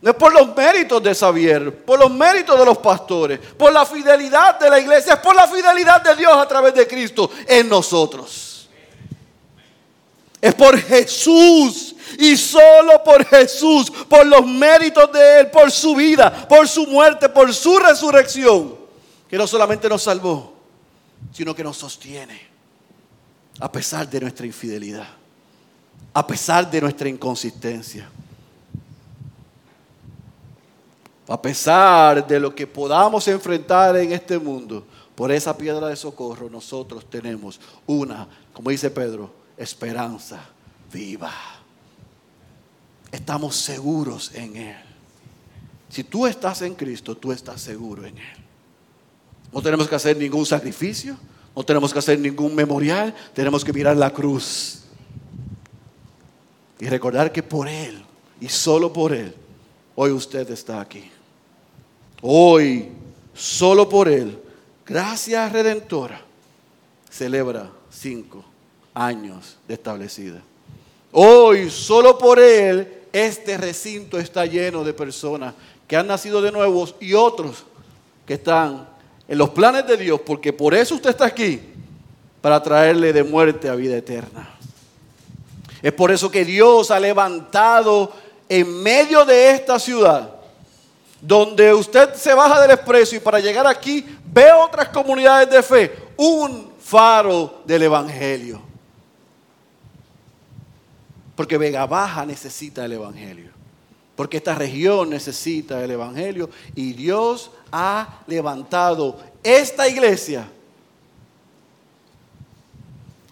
No 0.00 0.10
es 0.10 0.16
por 0.16 0.32
los 0.32 0.54
méritos 0.54 1.02
de 1.02 1.14
Xavier, 1.14 1.84
por 1.84 1.98
los 1.98 2.10
méritos 2.10 2.58
de 2.58 2.64
los 2.64 2.78
pastores, 2.78 3.40
por 3.56 3.72
la 3.72 3.84
fidelidad 3.84 4.58
de 4.58 4.70
la 4.70 4.78
iglesia, 4.78 5.14
es 5.14 5.20
por 5.20 5.34
la 5.34 5.48
fidelidad 5.48 6.00
de 6.02 6.14
Dios 6.14 6.32
a 6.34 6.46
través 6.46 6.72
de 6.74 6.86
Cristo 6.86 7.30
en 7.46 7.68
nosotros. 7.68 8.68
Es 10.40 10.54
por 10.54 10.78
Jesús 10.78 11.96
y 12.16 12.36
solo 12.36 13.02
por 13.04 13.24
Jesús, 13.24 13.90
por 14.08 14.24
los 14.24 14.46
méritos 14.46 15.10
de 15.12 15.40
Él, 15.40 15.50
por 15.50 15.68
su 15.70 15.96
vida, 15.96 16.46
por 16.48 16.68
su 16.68 16.86
muerte, 16.86 17.28
por 17.28 17.52
su 17.52 17.76
resurrección, 17.78 18.76
que 19.28 19.36
no 19.36 19.48
solamente 19.48 19.88
nos 19.88 20.04
salvó, 20.04 20.54
sino 21.32 21.56
que 21.56 21.64
nos 21.64 21.76
sostiene 21.76 22.48
a 23.60 23.70
pesar 23.70 24.08
de 24.08 24.20
nuestra 24.20 24.46
infidelidad. 24.46 25.08
a 26.14 26.26
pesar 26.26 26.68
de 26.68 26.80
nuestra 26.80 27.08
inconsistencia. 27.08 28.08
A 31.28 31.40
pesar 31.40 32.26
de 32.26 32.40
lo 32.40 32.54
que 32.54 32.66
podamos 32.66 33.28
enfrentar 33.28 33.96
en 33.98 34.12
este 34.12 34.38
mundo, 34.38 34.86
por 35.14 35.30
esa 35.30 35.56
piedra 35.56 35.88
de 35.88 35.96
socorro 35.96 36.48
nosotros 36.48 37.04
tenemos 37.08 37.60
una, 37.86 38.26
como 38.52 38.70
dice 38.70 38.90
Pedro, 38.90 39.30
esperanza 39.56 40.40
viva. 40.90 41.32
Estamos 43.12 43.56
seguros 43.56 44.32
en 44.34 44.56
Él. 44.56 44.76
Si 45.90 46.02
tú 46.04 46.26
estás 46.26 46.62
en 46.62 46.74
Cristo, 46.74 47.14
tú 47.14 47.30
estás 47.30 47.60
seguro 47.60 48.06
en 48.06 48.16
Él. 48.16 48.36
No 49.52 49.60
tenemos 49.60 49.86
que 49.86 49.96
hacer 49.96 50.16
ningún 50.16 50.46
sacrificio, 50.46 51.16
no 51.54 51.62
tenemos 51.62 51.92
que 51.92 51.98
hacer 51.98 52.18
ningún 52.18 52.54
memorial, 52.54 53.14
tenemos 53.34 53.64
que 53.64 53.72
mirar 53.72 53.96
la 53.96 54.10
cruz 54.12 54.84
y 56.78 56.86
recordar 56.86 57.32
que 57.32 57.42
por 57.42 57.68
Él 57.68 58.02
y 58.40 58.48
solo 58.48 58.92
por 58.92 59.12
Él, 59.12 59.34
hoy 59.94 60.12
usted 60.12 60.50
está 60.50 60.80
aquí. 60.80 61.10
Hoy, 62.20 62.88
solo 63.34 63.88
por 63.88 64.08
Él, 64.08 64.38
gracias 64.84 65.52
redentora, 65.52 66.20
celebra 67.08 67.70
cinco 67.90 68.44
años 68.94 69.56
de 69.68 69.74
establecida. 69.74 70.42
Hoy, 71.12 71.70
solo 71.70 72.18
por 72.18 72.40
Él, 72.40 73.02
este 73.12 73.56
recinto 73.56 74.18
está 74.18 74.44
lleno 74.46 74.84
de 74.84 74.92
personas 74.92 75.54
que 75.86 75.96
han 75.96 76.06
nacido 76.06 76.42
de 76.42 76.52
nuevo 76.52 76.86
y 77.00 77.14
otros 77.14 77.64
que 78.26 78.34
están 78.34 78.88
en 79.26 79.38
los 79.38 79.50
planes 79.50 79.86
de 79.86 79.96
Dios, 79.96 80.20
porque 80.24 80.52
por 80.52 80.74
eso 80.74 80.96
usted 80.96 81.10
está 81.10 81.26
aquí, 81.26 81.60
para 82.40 82.62
traerle 82.62 83.12
de 83.12 83.24
muerte 83.24 83.68
a 83.68 83.74
vida 83.74 83.96
eterna. 83.96 84.48
Es 85.82 85.92
por 85.92 86.10
eso 86.10 86.30
que 86.30 86.44
Dios 86.44 86.90
ha 86.90 86.98
levantado 86.98 88.12
en 88.48 88.82
medio 88.82 89.24
de 89.24 89.50
esta 89.52 89.78
ciudad, 89.78 90.37
donde 91.20 91.74
usted 91.74 92.14
se 92.14 92.34
baja 92.34 92.60
del 92.60 92.72
expreso 92.72 93.16
y 93.16 93.20
para 93.20 93.40
llegar 93.40 93.66
aquí 93.66 94.04
ve 94.32 94.52
otras 94.52 94.88
comunidades 94.88 95.50
de 95.50 95.62
fe, 95.62 95.92
un 96.16 96.72
faro 96.78 97.62
del 97.64 97.82
Evangelio. 97.82 98.62
Porque 101.34 101.58
Vega 101.58 101.86
Baja 101.86 102.26
necesita 102.26 102.84
el 102.84 102.92
Evangelio. 102.92 103.50
Porque 104.16 104.38
esta 104.38 104.54
región 104.56 105.10
necesita 105.10 105.84
el 105.84 105.92
Evangelio. 105.92 106.50
Y 106.74 106.92
Dios 106.92 107.52
ha 107.70 108.22
levantado 108.26 109.16
esta 109.44 109.88
iglesia 109.88 110.48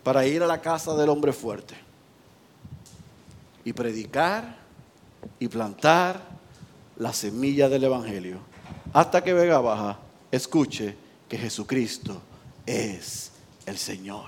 para 0.04 0.24
ir 0.24 0.40
a 0.40 0.46
la 0.46 0.60
casa 0.60 0.94
del 0.94 1.08
hombre 1.08 1.32
fuerte 1.32 1.74
y 3.64 3.72
predicar 3.72 4.56
y 5.40 5.48
plantar 5.48 6.35
la 6.98 7.12
semilla 7.12 7.68
del 7.68 7.84
Evangelio 7.84 8.38
hasta 8.92 9.22
que 9.22 9.32
Vega 9.32 9.60
Baja 9.60 9.98
escuche 10.30 10.94
que 11.28 11.36
Jesucristo 11.36 12.20
es 12.64 13.32
el 13.66 13.76
Señor. 13.76 14.26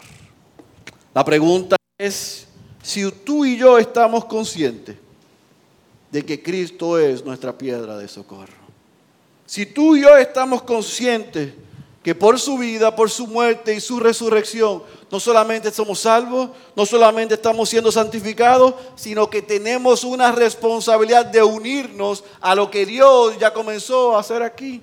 La 1.14 1.24
pregunta 1.24 1.76
es 1.98 2.46
si 2.82 3.10
tú 3.10 3.44
y 3.44 3.56
yo 3.56 3.78
estamos 3.78 4.24
conscientes 4.24 4.96
de 6.10 6.24
que 6.24 6.42
Cristo 6.42 6.98
es 6.98 7.24
nuestra 7.24 7.56
piedra 7.56 7.96
de 7.98 8.08
socorro. 8.08 8.68
Si 9.46 9.66
tú 9.66 9.96
y 9.96 10.02
yo 10.02 10.16
estamos 10.16 10.62
conscientes 10.62 11.52
que 12.08 12.14
por 12.14 12.40
su 12.40 12.56
vida, 12.56 12.96
por 12.96 13.10
su 13.10 13.26
muerte 13.26 13.74
y 13.74 13.82
su 13.82 14.00
resurrección, 14.00 14.82
no 15.10 15.20
solamente 15.20 15.70
somos 15.70 16.00
salvos, 16.00 16.48
no 16.74 16.86
solamente 16.86 17.34
estamos 17.34 17.68
siendo 17.68 17.92
santificados, 17.92 18.72
sino 18.96 19.28
que 19.28 19.42
tenemos 19.42 20.04
una 20.04 20.32
responsabilidad 20.32 21.26
de 21.26 21.42
unirnos 21.42 22.24
a 22.40 22.54
lo 22.54 22.70
que 22.70 22.86
Dios 22.86 23.38
ya 23.38 23.52
comenzó 23.52 24.16
a 24.16 24.20
hacer 24.20 24.42
aquí. 24.42 24.80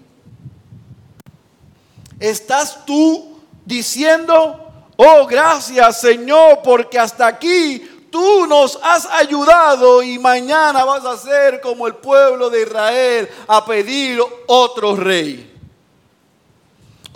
¿Estás 2.20 2.86
tú 2.86 3.40
diciendo, 3.66 4.64
oh 4.96 5.26
gracias 5.26 6.02
Señor, 6.02 6.60
porque 6.64 7.00
hasta 7.00 7.26
aquí 7.26 8.08
tú 8.12 8.46
nos 8.46 8.78
has 8.84 9.08
ayudado 9.08 10.04
y 10.04 10.20
mañana 10.20 10.86
vas 10.86 11.04
a 11.04 11.18
ser 11.18 11.60
como 11.60 11.88
el 11.88 11.96
pueblo 11.96 12.52
de 12.52 12.62
Israel 12.62 13.28
a 13.48 13.66
pedir 13.66 14.20
otro 14.46 14.96
rey? 14.96 15.55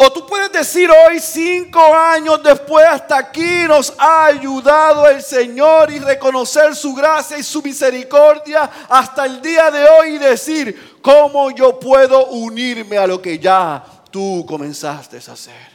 O 0.02 0.10
tú 0.14 0.26
puedes 0.26 0.50
decir 0.50 0.90
hoy, 0.90 1.20
cinco 1.20 1.94
años 1.94 2.42
después, 2.42 2.86
hasta 2.86 3.18
aquí 3.18 3.66
nos 3.68 3.94
ha 3.98 4.28
ayudado 4.28 5.06
el 5.10 5.22
Señor 5.22 5.92
y 5.92 6.00
reconocer 6.00 6.74
su 6.74 6.96
gracia 6.96 7.38
y 7.38 7.44
su 7.44 7.62
misericordia 7.62 8.62
hasta 8.88 9.26
el 9.26 9.42
día 9.42 9.70
de 9.70 9.86
hoy 9.90 10.12
y 10.12 10.18
decir, 10.18 11.00
¿cómo 11.02 11.52
yo 11.52 11.78
puedo 11.78 12.28
unirme 12.28 12.98
a 12.98 13.06
lo 13.06 13.22
que 13.22 13.40
ya 13.40 13.84
tú 14.10 14.46
comenzaste 14.48 15.18
a 15.18 15.34
hacer? 15.34 15.68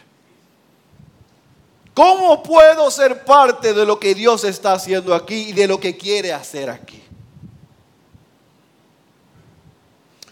¿Cómo 1.92 2.42
puedo 2.42 2.90
ser 2.90 3.26
parte 3.26 3.74
de 3.74 3.84
lo 3.84 4.00
que 4.00 4.14
Dios 4.14 4.44
está 4.44 4.72
haciendo 4.72 5.14
aquí 5.14 5.50
y 5.50 5.52
de 5.52 5.68
lo 5.68 5.78
que 5.78 5.98
quiere 5.98 6.32
hacer 6.32 6.70
aquí? 6.70 7.04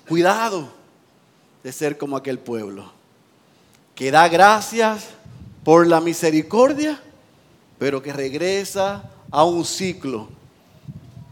Cuidado 0.08 0.72
de 1.62 1.70
ser 1.72 1.98
como 1.98 2.16
aquel 2.16 2.38
pueblo 2.38 3.01
que 4.02 4.10
da 4.10 4.28
gracias 4.28 5.10
por 5.62 5.86
la 5.86 6.00
misericordia, 6.00 7.00
pero 7.78 8.02
que 8.02 8.12
regresa 8.12 9.08
a 9.30 9.44
un 9.44 9.64
ciclo 9.64 10.26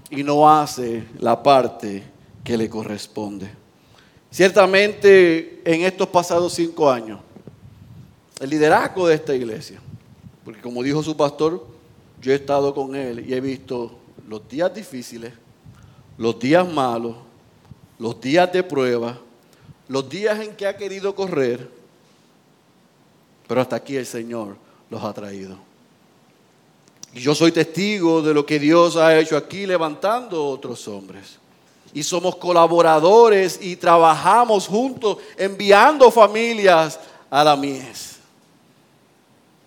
y 0.09 0.22
no 0.22 0.48
hace 0.48 1.04
la 1.18 1.42
parte 1.42 2.04
que 2.44 2.56
le 2.56 2.70
corresponde. 2.70 3.50
Ciertamente 4.30 5.61
en 5.64 5.80
estos 5.80 6.06
pasados 6.11 6.52
cinco 6.52 6.88
años, 6.88 7.18
el 8.38 8.50
liderazgo 8.50 9.09
de 9.09 9.16
esta 9.16 9.35
iglesia, 9.35 9.80
porque 10.44 10.61
como 10.61 10.85
dijo 10.85 11.02
su 11.02 11.16
pastor, 11.16 11.66
yo 12.22 12.30
he 12.30 12.37
estado 12.37 12.72
con 12.72 12.94
él 12.94 13.28
y 13.28 13.35
he 13.35 13.40
visto 13.40 13.98
los 14.28 14.48
días 14.48 14.72
difíciles, 14.72 15.33
los 16.16 16.38
días 16.38 16.72
malos, 16.72 17.16
los 17.98 18.20
días 18.20 18.52
de 18.52 18.62
prueba, 18.62 19.18
los 19.88 20.09
días 20.09 20.38
en 20.38 20.54
que 20.54 20.68
ha 20.68 20.76
querido 20.76 21.16
correr, 21.16 21.79
pero 23.50 23.62
hasta 23.62 23.74
aquí 23.74 23.96
el 23.96 24.06
Señor 24.06 24.56
los 24.88 25.02
ha 25.02 25.12
traído. 25.12 25.56
Y 27.12 27.18
yo 27.18 27.34
soy 27.34 27.50
testigo 27.50 28.22
de 28.22 28.32
lo 28.32 28.46
que 28.46 28.60
Dios 28.60 28.94
ha 28.94 29.18
hecho 29.18 29.36
aquí 29.36 29.66
levantando 29.66 30.46
otros 30.46 30.86
hombres. 30.86 31.40
Y 31.92 32.04
somos 32.04 32.36
colaboradores 32.36 33.58
y 33.60 33.74
trabajamos 33.74 34.68
juntos 34.68 35.16
enviando 35.36 36.12
familias 36.12 37.00
a 37.28 37.42
la 37.42 37.56
mies. 37.56 38.18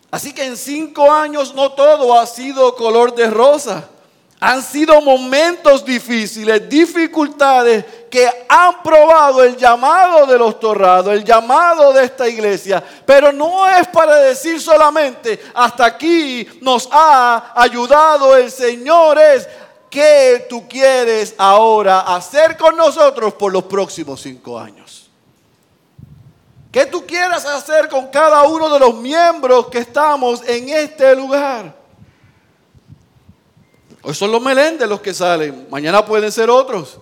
Así 0.09 0.31
que 0.31 0.45
en 0.45 0.55
cinco 0.55 1.11
años 1.11 1.53
no 1.53 1.73
todo 1.73 2.17
ha 2.17 2.25
sido 2.25 2.75
color 2.75 3.13
de 3.13 3.29
rosa. 3.29 3.89
Han 4.39 4.61
sido 4.61 5.01
momentos 5.01 5.83
difíciles, 5.83 6.69
dificultades 6.69 7.83
que 8.13 8.29
han 8.47 8.83
probado 8.83 9.43
el 9.43 9.57
llamado 9.57 10.27
de 10.27 10.37
los 10.37 10.59
torrados, 10.59 11.11
el 11.11 11.23
llamado 11.23 11.91
de 11.91 12.03
esta 12.03 12.29
iglesia. 12.29 12.83
Pero 13.07 13.31
no 13.31 13.67
es 13.67 13.87
para 13.87 14.17
decir 14.17 14.61
solamente, 14.61 15.41
hasta 15.55 15.83
aquí 15.83 16.47
nos 16.61 16.87
ha 16.91 17.59
ayudado 17.59 18.37
el 18.37 18.51
Señor, 18.51 19.17
es 19.17 19.49
qué 19.89 20.45
tú 20.47 20.67
quieres 20.67 21.33
ahora 21.39 22.01
hacer 22.01 22.55
con 22.55 22.77
nosotros 22.77 23.33
por 23.33 23.51
los 23.51 23.63
próximos 23.63 24.21
cinco 24.21 24.59
años. 24.59 25.09
¿Qué 26.71 26.85
tú 26.85 27.07
quieras 27.07 27.47
hacer 27.47 27.89
con 27.89 28.09
cada 28.09 28.43
uno 28.43 28.69
de 28.69 28.77
los 28.77 28.93
miembros 28.93 29.69
que 29.69 29.79
estamos 29.79 30.47
en 30.47 30.69
este 30.69 31.15
lugar? 31.15 31.73
Hoy 34.03 34.13
son 34.13 34.31
los 34.31 34.39
Meléndez 34.39 34.87
los 34.87 35.01
que 35.01 35.15
salen, 35.15 35.65
mañana 35.71 36.05
pueden 36.05 36.31
ser 36.31 36.51
otros. 36.51 36.99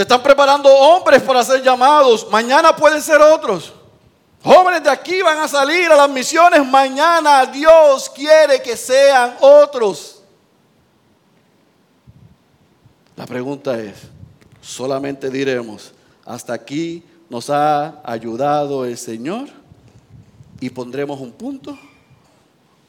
Se 0.00 0.04
están 0.04 0.22
preparando 0.22 0.74
hombres 0.74 1.20
para 1.20 1.44
ser 1.44 1.62
llamados, 1.62 2.26
mañana 2.30 2.74
pueden 2.74 3.02
ser 3.02 3.20
otros. 3.20 3.70
Jóvenes 4.42 4.82
de 4.82 4.88
aquí 4.88 5.20
van 5.20 5.36
a 5.40 5.46
salir 5.46 5.92
a 5.92 5.94
las 5.94 6.08
misiones, 6.08 6.64
mañana 6.64 7.44
Dios 7.44 8.08
quiere 8.08 8.62
que 8.62 8.78
sean 8.78 9.36
otros. 9.42 10.22
La 13.14 13.26
pregunta 13.26 13.78
es, 13.78 13.96
solamente 14.62 15.28
diremos, 15.28 15.92
hasta 16.24 16.54
aquí 16.54 17.04
nos 17.28 17.50
ha 17.50 18.00
ayudado 18.02 18.86
el 18.86 18.96
Señor 18.96 19.50
y 20.60 20.70
pondremos 20.70 21.20
un 21.20 21.30
punto. 21.30 21.78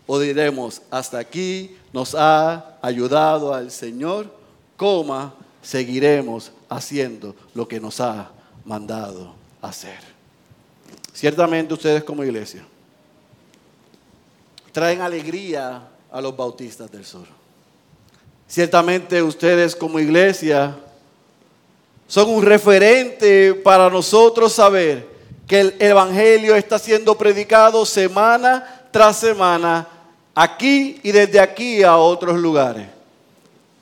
O 0.07 0.17
diremos, 0.17 0.81
hasta 0.89 1.19
aquí 1.19 1.77
nos 1.91 2.15
ha 2.15 2.77
ayudado 2.81 3.53
al 3.53 3.69
Señor, 3.69 4.33
coma, 4.77 5.33
seguiremos 5.61 6.53
haciendo 6.71 7.35
lo 7.53 7.67
que 7.67 7.81
nos 7.81 7.99
ha 7.99 8.31
mandado 8.63 9.35
hacer. 9.61 9.99
Ciertamente 11.13 11.73
ustedes 11.73 12.03
como 12.03 12.23
iglesia 12.23 12.65
traen 14.71 15.01
alegría 15.01 15.81
a 16.09 16.21
los 16.21 16.35
bautistas 16.35 16.89
del 16.89 17.05
sur. 17.05 17.27
Ciertamente 18.47 19.21
ustedes 19.21 19.75
como 19.75 19.99
iglesia 19.99 20.77
son 22.07 22.29
un 22.29 22.41
referente 22.41 23.53
para 23.53 23.89
nosotros 23.89 24.53
saber 24.53 25.09
que 25.47 25.59
el 25.59 25.75
Evangelio 25.77 26.55
está 26.55 26.79
siendo 26.79 27.17
predicado 27.17 27.85
semana 27.85 28.87
tras 28.91 29.17
semana 29.17 29.87
aquí 30.33 31.01
y 31.03 31.11
desde 31.11 31.41
aquí 31.41 31.83
a 31.83 31.97
otros 31.97 32.39
lugares. 32.39 32.87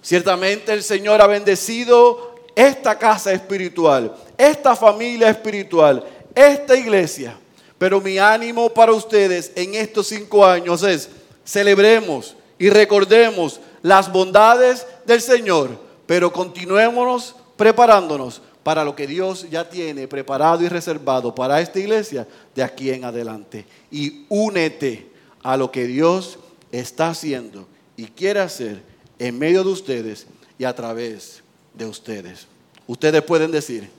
Ciertamente 0.02 0.74
el 0.74 0.82
Señor 0.82 1.22
ha 1.22 1.28
bendecido 1.28 2.29
esta 2.56 2.98
casa 2.98 3.32
espiritual, 3.32 4.16
esta 4.38 4.76
familia 4.76 5.30
espiritual, 5.30 6.04
esta 6.34 6.76
iglesia. 6.76 7.38
Pero 7.78 8.02
mi 8.02 8.18
ánimo 8.18 8.70
para 8.70 8.92
ustedes 8.92 9.52
en 9.56 9.76
estos 9.76 10.08
cinco 10.08 10.46
años 10.46 10.84
es 10.84 11.10
celebremos 11.46 12.36
y 12.58 12.70
recordemos 12.70 13.60
las 13.82 14.12
bondades 14.12 14.86
del 15.06 15.22
Señor, 15.22 15.70
pero 16.06 16.32
continuémonos 16.32 17.36
preparándonos 17.56 18.42
para 18.64 18.84
lo 18.84 18.96
que 18.96 19.08
Dios 19.08 19.50
ya 19.50 19.68
tiene 19.68 20.08
preparado 20.08 20.64
y 20.64 20.68
reservado 20.68 21.34
para 21.34 21.62
esta 21.62 21.80
iglesia 21.80 22.28
de 22.54 22.62
aquí 22.62 22.92
en 22.92 23.06
adelante. 23.06 23.66
Y 23.90 24.26
únete 24.28 25.10
a 25.42 25.56
lo 25.56 25.72
que 25.72 25.88
Dios 25.88 26.38
está 26.72 27.10
haciendo 27.10 27.68
y 27.96 28.06
quiere 28.06 28.42
hacer 28.42 28.84
en 29.18 29.40
medio 29.40 29.64
de 29.64 29.70
ustedes 29.70 30.28
y 30.58 30.66
a 30.66 30.76
través 30.76 31.42
de 31.80 31.86
ustedes. 31.86 32.46
Ustedes 32.86 33.24
pueden 33.24 33.50
decir, 33.50 33.90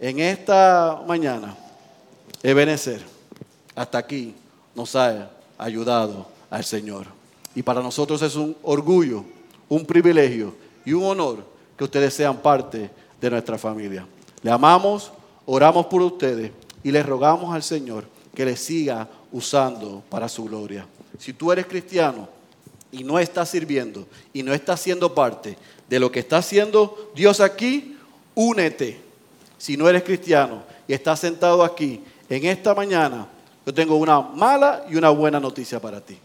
en 0.00 0.18
esta 0.18 1.00
mañana, 1.06 1.56
Ebenezer, 2.42 3.02
hasta 3.76 3.98
aquí 3.98 4.34
nos 4.74 4.96
ha 4.96 5.30
ayudado 5.58 6.26
al 6.50 6.64
Señor. 6.64 7.06
Y 7.54 7.62
para 7.62 7.82
nosotros 7.82 8.22
es 8.22 8.34
un 8.34 8.56
orgullo, 8.62 9.24
un 9.68 9.84
privilegio 9.84 10.54
y 10.84 10.92
un 10.92 11.04
honor 11.04 11.44
que 11.76 11.84
ustedes 11.84 12.14
sean 12.14 12.38
parte 12.38 12.90
de 13.20 13.30
nuestra 13.30 13.58
familia. 13.58 14.06
Le 14.42 14.50
amamos, 14.50 15.12
oramos 15.46 15.86
por 15.86 16.00
ustedes 16.00 16.50
y 16.82 16.90
les 16.90 17.04
rogamos 17.04 17.54
al 17.54 17.62
Señor 17.62 18.04
que 18.34 18.44
les 18.44 18.60
siga 18.60 19.08
usando 19.32 20.02
para 20.08 20.28
su 20.28 20.44
gloria. 20.44 20.86
Si 21.18 21.32
tú 21.32 21.52
eres 21.52 21.66
cristiano 21.66 22.28
y 22.90 23.04
no 23.04 23.18
estás 23.18 23.50
sirviendo 23.50 24.06
y 24.32 24.42
no 24.42 24.54
estás 24.54 24.80
siendo 24.80 25.14
parte 25.14 25.58
de 25.88 25.98
lo 25.98 26.12
que 26.12 26.20
está 26.20 26.38
haciendo 26.38 27.10
Dios 27.14 27.40
aquí, 27.40 27.96
únete. 28.34 29.00
Si 29.56 29.76
no 29.76 29.88
eres 29.88 30.04
cristiano 30.04 30.62
y 30.86 30.92
estás 30.92 31.20
sentado 31.20 31.64
aquí 31.64 32.02
en 32.28 32.46
esta 32.46 32.74
mañana, 32.74 33.26
yo 33.66 33.74
tengo 33.74 33.96
una 33.96 34.20
mala 34.20 34.86
y 34.88 34.96
una 34.96 35.10
buena 35.10 35.40
noticia 35.40 35.80
para 35.80 36.00
ti. 36.00 36.18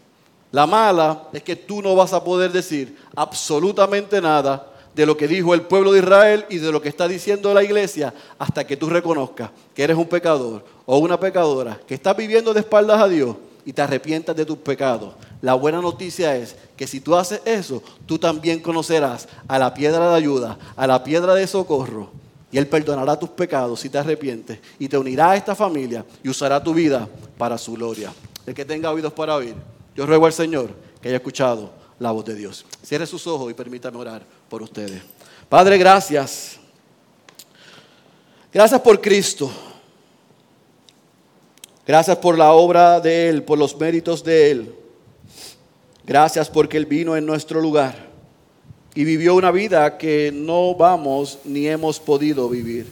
La 0.52 0.66
mala 0.66 1.24
es 1.32 1.42
que 1.42 1.56
tú 1.56 1.82
no 1.82 1.96
vas 1.96 2.12
a 2.12 2.22
poder 2.22 2.52
decir 2.52 2.96
absolutamente 3.16 4.20
nada 4.20 4.70
de 4.94 5.04
lo 5.04 5.16
que 5.16 5.26
dijo 5.26 5.52
el 5.52 5.62
pueblo 5.62 5.92
de 5.92 5.98
Israel 5.98 6.46
y 6.48 6.58
de 6.58 6.70
lo 6.70 6.80
que 6.80 6.88
está 6.88 7.08
diciendo 7.08 7.52
la 7.52 7.64
iglesia 7.64 8.14
hasta 8.38 8.64
que 8.64 8.76
tú 8.76 8.88
reconozcas 8.88 9.50
que 9.74 9.82
eres 9.82 9.96
un 9.96 10.06
pecador 10.06 10.64
o 10.86 10.98
una 10.98 11.18
pecadora 11.18 11.80
que 11.86 11.94
está 11.94 12.14
viviendo 12.14 12.54
de 12.54 12.60
espaldas 12.60 13.00
a 13.00 13.08
Dios 13.08 13.36
y 13.64 13.72
te 13.72 13.82
arrepientas 13.82 14.36
de 14.36 14.44
tus 14.44 14.58
pecados. 14.58 15.14
La 15.44 15.52
buena 15.52 15.82
noticia 15.82 16.34
es 16.34 16.56
que 16.74 16.86
si 16.86 17.00
tú 17.00 17.14
haces 17.14 17.42
eso, 17.44 17.82
tú 18.06 18.18
también 18.18 18.60
conocerás 18.60 19.28
a 19.46 19.58
la 19.58 19.74
piedra 19.74 20.08
de 20.08 20.16
ayuda, 20.16 20.58
a 20.74 20.86
la 20.86 21.04
piedra 21.04 21.34
de 21.34 21.46
socorro. 21.46 22.10
Y 22.50 22.56
Él 22.56 22.66
perdonará 22.66 23.18
tus 23.18 23.28
pecados 23.28 23.80
si 23.80 23.90
te 23.90 23.98
arrepientes 23.98 24.58
y 24.78 24.88
te 24.88 24.96
unirá 24.96 25.32
a 25.32 25.36
esta 25.36 25.54
familia 25.54 26.02
y 26.22 26.30
usará 26.30 26.64
tu 26.64 26.72
vida 26.72 27.06
para 27.36 27.58
su 27.58 27.74
gloria. 27.74 28.10
El 28.46 28.54
que 28.54 28.64
tenga 28.64 28.90
oídos 28.90 29.12
para 29.12 29.34
oír, 29.34 29.54
yo 29.94 30.06
ruego 30.06 30.24
al 30.24 30.32
Señor 30.32 30.70
que 31.02 31.08
haya 31.08 31.18
escuchado 31.18 31.72
la 31.98 32.10
voz 32.10 32.24
de 32.24 32.36
Dios. 32.36 32.64
Cierre 32.82 33.06
sus 33.06 33.26
ojos 33.26 33.50
y 33.50 33.54
permítame 33.54 33.98
orar 33.98 34.22
por 34.48 34.62
ustedes. 34.62 35.02
Padre, 35.50 35.76
gracias. 35.76 36.56
Gracias 38.50 38.80
por 38.80 38.98
Cristo. 38.98 39.50
Gracias 41.86 42.16
por 42.16 42.38
la 42.38 42.52
obra 42.52 42.98
de 42.98 43.28
Él, 43.28 43.42
por 43.42 43.58
los 43.58 43.78
méritos 43.78 44.24
de 44.24 44.50
Él. 44.50 44.83
Gracias 46.06 46.50
porque 46.50 46.76
Él 46.76 46.86
vino 46.86 47.16
en 47.16 47.24
nuestro 47.24 47.60
lugar 47.60 48.08
y 48.94 49.04
vivió 49.04 49.34
una 49.34 49.50
vida 49.50 49.96
que 49.96 50.30
no 50.32 50.74
vamos 50.74 51.38
ni 51.44 51.66
hemos 51.66 51.98
podido 51.98 52.48
vivir. 52.48 52.86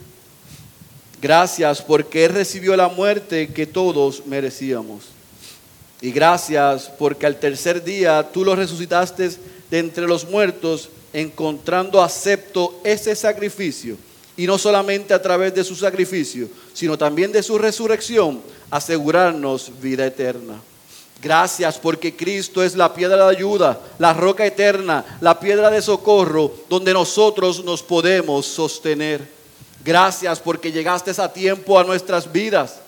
Gracias 1.21 1.81
porque 1.81 2.25
Él 2.25 2.33
recibió 2.33 2.75
la 2.75 2.89
muerte 2.89 3.49
que 3.53 3.67
todos 3.67 4.25
merecíamos. 4.25 5.05
Y 6.01 6.11
gracias 6.11 6.91
porque 6.99 7.25
al 7.25 7.39
tercer 7.39 7.83
día 7.83 8.29
tú 8.33 8.43
lo 8.43 8.55
resucitaste 8.55 9.29
de 9.69 9.79
entre 9.79 10.05
los 10.05 10.27
muertos, 10.29 10.89
encontrando 11.13 12.01
acepto 12.01 12.81
ese 12.83 13.15
sacrificio. 13.15 13.95
Y 14.35 14.47
no 14.47 14.57
solamente 14.57 15.13
a 15.13 15.21
través 15.21 15.53
de 15.53 15.63
su 15.63 15.75
sacrificio, 15.75 16.49
sino 16.73 16.97
también 16.97 17.31
de 17.31 17.43
su 17.43 17.57
resurrección 17.57 18.41
asegurarnos 18.69 19.71
vida 19.79 20.05
eterna. 20.05 20.59
Gracias 21.23 21.79
porque 21.79 22.13
Cristo 22.13 22.61
es 22.61 22.75
la 22.75 22.93
piedra 22.93 23.25
de 23.25 23.37
ayuda, 23.37 23.79
la 23.97 24.13
roca 24.13 24.45
eterna, 24.45 25.05
la 25.21 25.39
piedra 25.39 25.69
de 25.69 25.81
socorro 25.81 26.51
donde 26.67 26.91
nosotros 26.91 27.63
nos 27.63 27.81
podemos 27.81 28.45
sostener. 28.45 29.25
Gracias 29.85 30.41
porque 30.41 30.69
llegaste 30.69 31.11
a 31.21 31.31
tiempo 31.31 31.79
a 31.79 31.85
nuestras 31.85 32.29
vidas. 32.29 32.81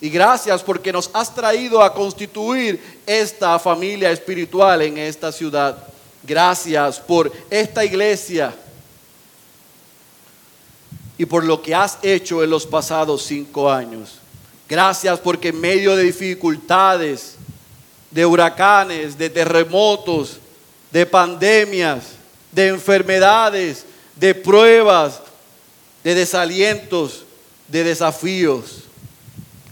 Y 0.00 0.08
gracias 0.08 0.62
porque 0.62 0.90
nos 0.90 1.10
has 1.12 1.34
traído 1.34 1.82
a 1.82 1.92
constituir 1.92 2.80
esta 3.04 3.58
familia 3.58 4.10
espiritual 4.10 4.80
en 4.80 4.96
esta 4.96 5.30
ciudad. 5.30 5.76
Gracias 6.22 6.98
por 6.98 7.30
esta 7.50 7.84
iglesia 7.84 8.54
y 11.18 11.26
por 11.26 11.44
lo 11.44 11.60
que 11.60 11.74
has 11.74 11.98
hecho 12.02 12.42
en 12.42 12.48
los 12.48 12.66
pasados 12.66 13.22
cinco 13.22 13.70
años. 13.70 14.14
Gracias 14.66 15.20
porque 15.20 15.48
en 15.48 15.60
medio 15.60 15.94
de 15.94 16.04
dificultades, 16.04 17.36
de 18.12 18.24
huracanes, 18.24 19.18
de 19.18 19.28
terremotos, 19.28 20.38
de 20.92 21.04
pandemias, 21.06 22.04
de 22.52 22.68
enfermedades, 22.68 23.84
de 24.14 24.34
pruebas, 24.34 25.20
de 26.04 26.14
desalientos, 26.14 27.24
de 27.68 27.84
desafíos, 27.84 28.84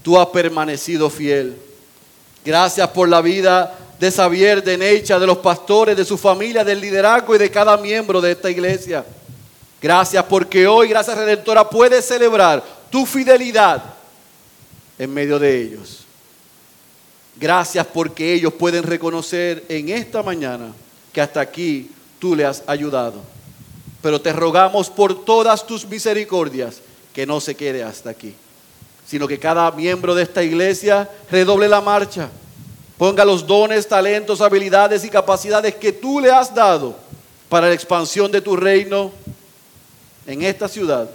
tú 0.03 0.19
has 0.19 0.29
permanecido 0.29 1.11
fiel. 1.11 1.57
Gracias 2.45 2.89
por 2.89 3.09
la 3.09 3.21
vida 3.21 3.79
de 3.99 4.11
Xavier, 4.11 4.65
de 4.65 4.79
Necha, 4.79 5.19
de 5.19 5.27
los 5.27 5.39
pastores, 5.39 5.97
de 5.97 6.07
su 6.07 6.17
familia, 6.17 6.65
del 6.65 6.81
liderazgo 6.81 7.35
y 7.35 7.39
de 7.39 7.51
cada 7.51 7.77
miembro 7.77 8.21
de 8.21 8.33
esta 8.33 8.51
iglesia. 8.51 9.05
Gracias 9.83 10.25
porque 10.25 10.67
hoy, 10.67 10.89
gracias 10.89 11.17
Redentora, 11.17 11.69
puedes 11.69 12.07
celebrar 12.07 12.65
tu 12.91 13.05
fidelidad 13.05 13.83
en 14.99 15.13
medio 15.13 15.39
de 15.39 15.61
ellos. 15.61 16.05
Gracias 17.41 17.87
porque 17.87 18.35
ellos 18.35 18.53
pueden 18.53 18.83
reconocer 18.83 19.65
en 19.71 19.89
esta 19.89 20.23
mañana 20.23 20.75
que 21.11 21.23
hasta 21.23 21.41
aquí 21.41 21.91
tú 22.19 22.37
le 22.37 22.45
has 22.45 22.63
ayudado. 22.67 23.23
Pero 24.03 24.21
te 24.21 24.31
rogamos 24.31 24.91
por 24.91 25.25
todas 25.25 25.67
tus 25.67 25.87
misericordias 25.87 26.83
que 27.15 27.25
no 27.25 27.41
se 27.41 27.55
quede 27.55 27.83
hasta 27.83 28.11
aquí, 28.11 28.35
sino 29.07 29.27
que 29.27 29.39
cada 29.39 29.71
miembro 29.71 30.15
de 30.15 30.23
esta 30.23 30.43
iglesia 30.43 31.09
redoble 31.31 31.67
la 31.67 31.81
marcha, 31.81 32.29
ponga 32.99 33.25
los 33.25 33.47
dones, 33.47 33.89
talentos, 33.89 34.43
habilidades 34.43 35.03
y 35.05 35.09
capacidades 35.09 35.75
que 35.77 35.93
tú 35.93 36.21
le 36.21 36.31
has 36.31 36.55
dado 36.55 36.95
para 37.49 37.69
la 37.69 37.75
expansión 37.75 38.31
de 38.31 38.43
tu 38.43 38.55
reino 38.55 39.13
en 40.27 40.43
esta 40.43 40.69
ciudad, 40.69 41.09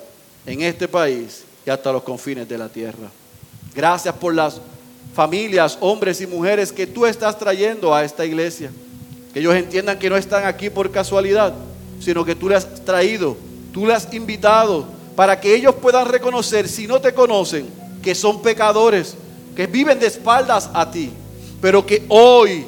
en 0.48 0.64
este 0.64 0.88
país 0.88 1.44
y 1.64 1.70
hasta 1.70 1.92
los 1.92 2.02
confines 2.02 2.50
de 2.50 2.58
la 2.58 2.68
tierra. 2.68 3.12
Gracias 3.76 4.16
por 4.16 4.34
las 4.34 4.60
familias, 5.16 5.78
hombres 5.80 6.20
y 6.20 6.28
mujeres 6.28 6.74
que 6.74 6.86
tú 6.86 7.06
estás 7.06 7.40
trayendo 7.40 7.96
a 7.96 8.04
esta 8.04 8.26
iglesia. 8.26 8.70
Que 9.34 9.40
ellos 9.40 9.56
entiendan 9.56 9.98
que 9.98 10.10
no 10.10 10.18
están 10.18 10.46
aquí 10.46 10.70
por 10.70 10.92
casualidad, 10.92 11.54
sino 12.02 12.26
que 12.26 12.36
tú 12.36 12.50
les 12.50 12.66
has 12.66 12.84
traído, 12.84 13.38
tú 13.74 13.86
les 13.86 13.96
has 13.96 14.14
invitado 14.14 14.86
para 15.16 15.40
que 15.40 15.56
ellos 15.56 15.74
puedan 15.76 16.08
reconocer, 16.08 16.68
si 16.68 16.86
no 16.86 17.00
te 17.00 17.14
conocen, 17.14 17.66
que 18.04 18.14
son 18.14 18.42
pecadores, 18.42 19.16
que 19.56 19.68
viven 19.68 20.00
de 20.00 20.08
espaldas 20.08 20.70
a 20.74 20.92
ti, 20.92 21.12
pero 21.62 21.86
que 21.86 22.06
hoy, 22.10 22.66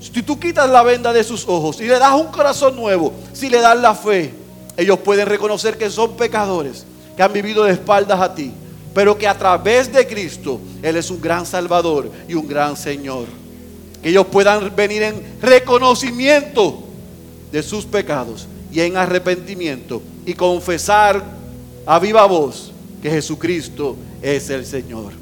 si 0.00 0.22
tú 0.22 0.40
quitas 0.40 0.70
la 0.70 0.82
venda 0.82 1.12
de 1.12 1.22
sus 1.22 1.46
ojos 1.46 1.80
y 1.80 1.84
le 1.84 1.98
das 1.98 2.14
un 2.14 2.28
corazón 2.28 2.76
nuevo, 2.76 3.12
si 3.34 3.50
le 3.50 3.60
das 3.60 3.78
la 3.78 3.94
fe, 3.94 4.32
ellos 4.78 4.98
pueden 5.00 5.26
reconocer 5.26 5.76
que 5.76 5.90
son 5.90 6.16
pecadores, 6.16 6.86
que 7.14 7.22
han 7.22 7.32
vivido 7.34 7.64
de 7.64 7.72
espaldas 7.72 8.18
a 8.18 8.34
ti, 8.34 8.52
pero 8.94 9.16
que 9.16 9.26
a 9.26 9.38
través 9.38 9.92
de 9.92 10.06
Cristo 10.06 10.60
Él 10.82 10.96
es 10.96 11.10
un 11.10 11.20
gran 11.20 11.46
Salvador 11.46 12.10
y 12.28 12.34
un 12.34 12.46
gran 12.46 12.76
Señor. 12.76 13.26
Que 14.02 14.10
ellos 14.10 14.26
puedan 14.26 14.74
venir 14.74 15.02
en 15.02 15.22
reconocimiento 15.40 16.84
de 17.52 17.62
sus 17.62 17.84
pecados 17.84 18.46
y 18.72 18.80
en 18.80 18.96
arrepentimiento 18.96 20.02
y 20.24 20.34
confesar 20.34 21.22
a 21.86 21.98
viva 21.98 22.24
voz 22.26 22.72
que 23.02 23.10
Jesucristo 23.10 23.96
es 24.22 24.48
el 24.50 24.64
Señor. 24.64 25.12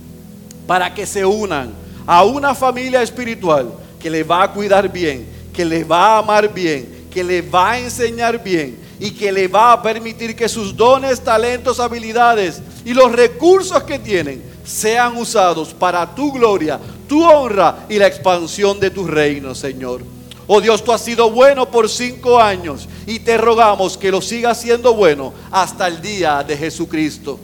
Para 0.67 0.95
que 0.95 1.07
se 1.07 1.25
unan 1.25 1.73
a 2.07 2.25
una 2.25 2.55
familia 2.55 3.03
espiritual 3.03 3.73
que 3.99 4.11
les 4.11 4.29
va 4.29 4.45
a 4.45 4.53
cuidar 4.53 4.91
bien, 4.93 5.27
que 5.53 5.65
les 5.65 5.91
va 5.91 6.15
a 6.15 6.19
amar 6.19 6.53
bien 6.53 6.99
que 7.09 7.25
le 7.25 7.43
va 7.43 7.73
a 7.73 7.79
enseñar 7.81 8.43
bien 8.43 8.77
y 9.01 9.13
que 9.13 9.31
le 9.31 9.49
va 9.49 9.73
a 9.73 9.83
permitir 9.83 10.35
que 10.35 10.49
sus 10.49 10.77
dones, 10.77 11.21
talentos, 11.21 11.79
habilidades 11.81 12.61
y 12.85 12.95
los 12.95 13.13
recursos 13.13 13.83
que 13.85 13.99
tienen 13.99 14.43
sean 14.65 15.17
usados 15.17 15.73
para 15.73 16.15
tu 16.15 16.33
gloria, 16.33 16.79
tu 17.09 17.25
honra 17.25 17.87
y 17.89 17.99
la 17.99 18.07
expansión 18.07 18.79
de 18.81 18.91
tu 18.91 19.07
reino, 19.07 19.55
Señor. 19.55 20.03
Oh 20.47 20.61
Dios, 20.61 20.83
tú 20.83 20.93
has 20.93 21.03
sido 21.03 21.31
bueno 21.31 21.71
por 21.71 21.89
cinco 21.89 22.41
años 22.41 22.89
y 23.07 23.21
te 23.21 23.37
rogamos 23.37 23.97
que 23.97 24.11
lo 24.11 24.21
sigas 24.21 24.61
siendo 24.61 24.95
bueno 24.95 25.33
hasta 25.51 25.87
el 25.87 26.01
día 26.01 26.43
de 26.43 26.57
Jesucristo. 26.57 27.39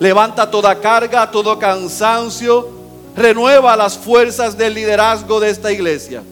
Levanta 0.00 0.50
toda 0.50 0.80
carga, 0.80 1.30
todo 1.30 1.58
cansancio, 1.58 2.68
renueva 3.16 3.76
las 3.76 3.96
fuerzas 3.96 4.56
del 4.56 4.74
liderazgo 4.74 5.38
de 5.38 5.50
esta 5.50 5.70
iglesia. 5.70 6.22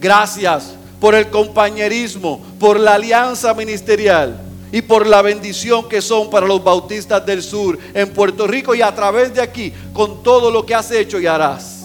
Gracias 0.00 0.74
por 1.00 1.14
el 1.14 1.28
compañerismo, 1.30 2.40
por 2.58 2.78
la 2.78 2.94
alianza 2.94 3.52
ministerial 3.54 4.40
y 4.72 4.82
por 4.82 5.06
la 5.06 5.22
bendición 5.22 5.88
que 5.88 6.02
son 6.02 6.30
para 6.30 6.46
los 6.46 6.62
bautistas 6.62 7.24
del 7.24 7.42
sur 7.42 7.78
en 7.94 8.10
Puerto 8.10 8.46
Rico 8.46 8.74
y 8.74 8.82
a 8.82 8.94
través 8.94 9.32
de 9.34 9.40
aquí 9.40 9.72
con 9.92 10.22
todo 10.22 10.50
lo 10.50 10.66
que 10.66 10.74
has 10.74 10.90
hecho 10.90 11.20
y 11.20 11.26
harás. 11.26 11.84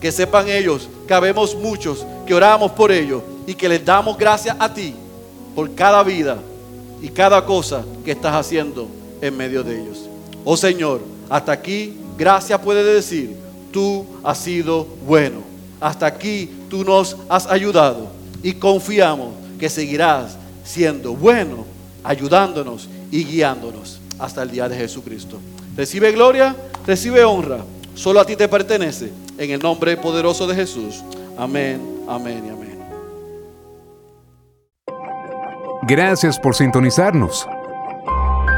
Que 0.00 0.12
sepan 0.12 0.48
ellos 0.48 0.88
que 1.08 1.14
habemos 1.14 1.54
muchos 1.54 2.06
que 2.26 2.34
oramos 2.34 2.72
por 2.72 2.92
ellos 2.92 3.22
y 3.46 3.54
que 3.54 3.68
les 3.68 3.84
damos 3.84 4.16
gracias 4.16 4.56
a 4.58 4.72
ti 4.72 4.94
por 5.54 5.74
cada 5.74 6.02
vida 6.02 6.38
y 7.02 7.08
cada 7.08 7.44
cosa 7.44 7.84
que 8.04 8.12
estás 8.12 8.34
haciendo 8.34 8.88
en 9.20 9.36
medio 9.36 9.62
de 9.62 9.80
ellos. 9.80 10.08
Oh 10.44 10.56
Señor, 10.56 11.00
hasta 11.28 11.52
aquí, 11.52 11.96
gracias 12.16 12.60
puede 12.60 12.84
decir, 12.84 13.36
tú 13.72 14.06
has 14.22 14.38
sido 14.38 14.86
bueno. 15.06 15.42
Hasta 15.80 16.06
aquí 16.06 16.48
tú 16.70 16.84
nos 16.84 17.16
has 17.28 17.46
ayudado 17.46 18.08
y 18.44 18.52
confiamos 18.52 19.34
que 19.58 19.68
seguirás 19.70 20.36
siendo 20.62 21.14
bueno, 21.14 21.64
ayudándonos 22.04 22.90
y 23.10 23.24
guiándonos 23.24 24.00
hasta 24.18 24.42
el 24.42 24.50
día 24.50 24.68
de 24.68 24.76
Jesucristo. 24.76 25.40
Recibe 25.74 26.12
gloria, 26.12 26.54
recibe 26.86 27.24
honra. 27.24 27.64
Solo 27.94 28.20
a 28.20 28.26
ti 28.26 28.36
te 28.36 28.46
pertenece. 28.46 29.10
En 29.38 29.50
el 29.50 29.60
nombre 29.60 29.96
poderoso 29.96 30.46
de 30.46 30.54
Jesús. 30.54 31.02
Amén, 31.36 31.80
amén 32.06 32.44
y 32.46 32.50
amén. 32.50 32.78
Gracias 35.82 36.38
por 36.38 36.54
sintonizarnos. 36.54 37.46